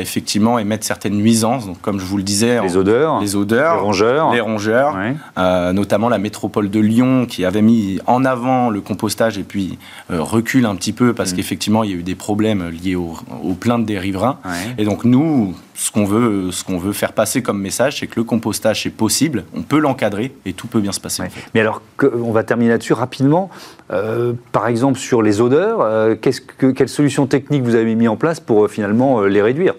effectivement 0.00 0.58
émettre 0.58 0.85
certaines 0.86 1.16
nuisances, 1.16 1.66
donc 1.66 1.80
comme 1.80 1.98
je 1.98 2.04
vous 2.04 2.16
le 2.16 2.22
disais, 2.22 2.62
les 2.62 2.76
odeurs, 2.76 3.20
les 3.20 3.36
odeurs, 3.36 3.74
les 3.74 3.80
rongeurs, 3.80 4.32
les 4.32 4.40
rongeurs, 4.40 4.96
euh, 5.36 5.72
notamment 5.72 6.08
la 6.08 6.18
métropole 6.18 6.70
de 6.70 6.80
Lyon 6.80 7.26
qui 7.26 7.44
avait 7.44 7.62
mis 7.62 7.98
en 8.06 8.24
avant 8.24 8.70
le 8.70 8.80
compostage 8.80 9.36
et 9.36 9.42
puis 9.42 9.78
euh, 10.10 10.22
recule 10.22 10.64
un 10.64 10.76
petit 10.76 10.92
peu 10.92 11.12
parce 11.12 11.32
mm. 11.32 11.36
qu'effectivement 11.36 11.84
il 11.84 11.90
y 11.90 11.92
a 11.92 11.96
eu 11.96 12.02
des 12.02 12.14
problèmes 12.14 12.70
liés 12.70 12.94
aux, 12.94 13.14
plaintes 13.58 13.86
des 13.86 13.98
riverains. 13.98 14.38
Et 14.78 14.84
donc 14.84 15.04
nous, 15.04 15.54
ce 15.74 15.90
qu'on 15.90 16.04
veut, 16.04 16.50
ce 16.52 16.62
qu'on 16.62 16.78
veut 16.78 16.92
faire 16.92 17.12
passer 17.12 17.42
comme 17.42 17.60
message, 17.60 18.00
c'est 18.00 18.06
que 18.06 18.20
le 18.20 18.24
compostage 18.24 18.86
est 18.86 18.90
possible, 18.90 19.44
on 19.54 19.62
peut 19.62 19.78
l'encadrer 19.78 20.34
et 20.44 20.52
tout 20.52 20.66
peut 20.66 20.80
bien 20.80 20.92
se 20.92 21.00
passer. 21.00 21.24
Mais 21.54 21.60
alors, 21.60 21.82
on 22.02 22.32
va 22.32 22.44
terminer 22.44 22.70
là-dessus 22.70 22.92
rapidement. 22.92 23.50
Euh, 23.90 24.34
par 24.52 24.68
exemple, 24.68 24.98
sur 24.98 25.22
les 25.22 25.40
odeurs, 25.40 26.18
qu'est-ce 26.20 26.40
que, 26.42 26.66
quelles 26.66 26.88
solutions 26.88 27.26
techniques 27.26 27.62
vous 27.62 27.74
avez 27.74 27.94
mis 27.94 28.08
en 28.08 28.16
place 28.16 28.40
pour 28.40 28.68
finalement 28.70 29.22
les 29.22 29.42
réduire? 29.42 29.74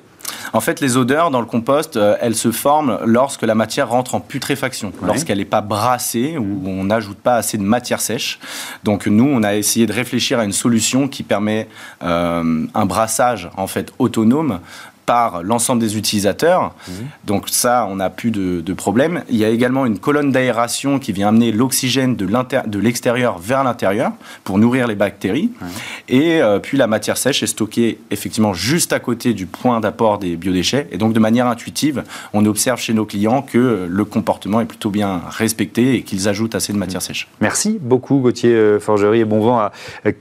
En 0.54 0.62
fait, 0.62 0.82
les 0.82 0.98
odeurs 0.98 1.32
dans 1.32 1.40
le 1.40 1.46
compost, 1.46 1.98
euh, 1.98 2.16
elles 2.22 2.36
se 2.36 2.52
forment 2.52 3.00
lorsque 3.06 3.44
la 3.44 3.56
matière 3.56 3.90
rentre 3.90 4.16
en 4.16 4.20
putréfaction, 4.20 4.92
lorsqu'elle 5.02 5.38
n'est 5.40 5.46
pas 5.46 5.62
brassée 5.62 6.38
ou 6.38 6.62
on 6.66 6.86
n'ajoute 6.86 7.18
pas 7.18 7.36
assez 7.36 7.58
de 7.58 7.64
matière 7.64 8.02
sèche. 8.02 8.40
Donc 8.84 9.08
nous, 9.08 9.28
on 9.28 9.44
a 9.44 9.56
essayé 9.56 9.86
de 9.86 9.94
réfléchir 9.94 10.40
à 10.40 10.46
une 10.46 10.54
solution 10.54 11.08
qui 11.08 11.24
permet 11.24 11.68
euh, 12.04 12.66
un 12.74 12.86
brassage 12.86 13.50
en 13.58 13.68
fait 13.68 13.94
autonome 14.00 14.60
par 15.08 15.42
l'ensemble 15.42 15.82
des 15.82 15.98
utilisateurs. 15.98 16.76
Mmh. 16.88 16.92
Donc 17.24 17.46
ça, 17.50 17.88
on 17.90 17.96
n'a 17.96 18.10
plus 18.10 18.30
de, 18.30 18.60
de, 18.60 18.74
problème. 18.74 19.24
Il 19.30 19.38
y 19.38 19.46
a 19.46 19.50
également 19.50 19.86
une 19.86 20.00
colonne 20.00 20.34
d'aération 20.34 21.00
qui 21.00 21.14
vient 21.14 21.30
amener 21.30 21.54
l'oxygène 21.54 22.18
de 22.18 22.80
l'extérieur 22.80 23.40
vers 23.40 23.64
l'intérieur 23.64 24.12
pour 24.44 24.60
nourrir 24.60 24.86
les 24.86 24.96
bactéries. 24.96 25.50
Et 26.10 26.42
euh, 26.42 26.60
puis 26.60 26.78
la 26.78 26.88
matière 26.88 27.18
sèche 27.18 27.42
est 27.42 27.48
stockée 27.48 28.00
effectivement 28.12 28.54
juste 28.54 28.92
à 28.92 29.00
côté 29.00 29.34
du 29.34 29.46
point 29.46 29.80
d'apport 29.80 30.20
des 30.20 30.36
biodéchets. 30.36 30.90
Et 30.92 30.98
donc 30.98 31.14
de 31.14 31.20
manière 31.20 31.48
intuitive, 31.48 32.04
on 32.34 32.46
observe 32.46 32.80
chez 32.80 32.94
nos 32.94 33.06
clients 33.06 33.42
que 33.42 33.88
le 33.90 34.06
comportement 34.06 34.60
est 34.60 34.66
plutôt 34.66 34.90
bien 34.90 35.22
respecté 35.30 35.96
et 35.96 36.02
qu'ils 36.02 36.28
ajoutent 36.28 36.56
assez 36.56 36.74
de 36.74 36.78
matière 36.78 37.02
sèche. 37.02 37.30
Merci 37.40 37.80
beaucoup 37.82 38.18
Gauthier 38.18 38.54
euh, 38.54 38.80
Forgerie 38.80 39.22
et 39.22 39.26
bon 39.26 39.40
vent 39.40 39.60
à 39.60 39.72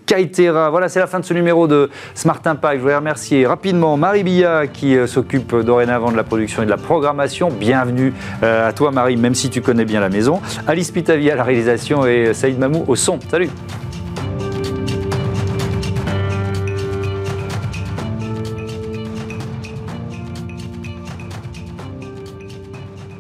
Kaitera. 0.07 0.71
Voilà, 0.71 0.89
c'est 0.89 1.01
la 1.01 1.09
fin 1.09 1.19
de 1.19 1.25
ce 1.25 1.35
numéro 1.35 1.67
de 1.67 1.91
Smart 2.15 2.41
Impact. 2.45 2.77
Je 2.77 2.81
voudrais 2.81 2.97
remercier 2.97 3.47
rapidement 3.47 3.97
Marie 3.97 4.23
Billat 4.23 4.69
qui 4.77 4.97
euh, 4.97 5.07
s'occupe 5.07 5.57
dorénavant 5.57 6.13
de 6.13 6.17
la 6.17 6.25
production 6.25 6.63
et 6.63 6.67
de 6.67 6.71
la 6.71 6.77
programmation. 6.77 7.49
Bienvenue 7.51 8.13
euh, 8.43 8.69
à 8.69 8.73
toi 8.73 8.93
Marie, 8.93 9.17
même 9.17 9.35
si 9.35 9.51
tu 9.51 9.63
connais 9.63 9.85
bien 9.85 10.01
la 10.01 10.11
maison. 10.11 10.41
Alice 10.67 10.91
Pitavi 10.91 11.31
à 11.31 11.37
la 11.37 11.45
réalisation 11.45 12.07
et 12.07 12.35
Saïd 12.35 12.59
Mamou 12.59 12.85
au 12.87 12.95
son. 12.95 13.19
Salut 13.29 13.51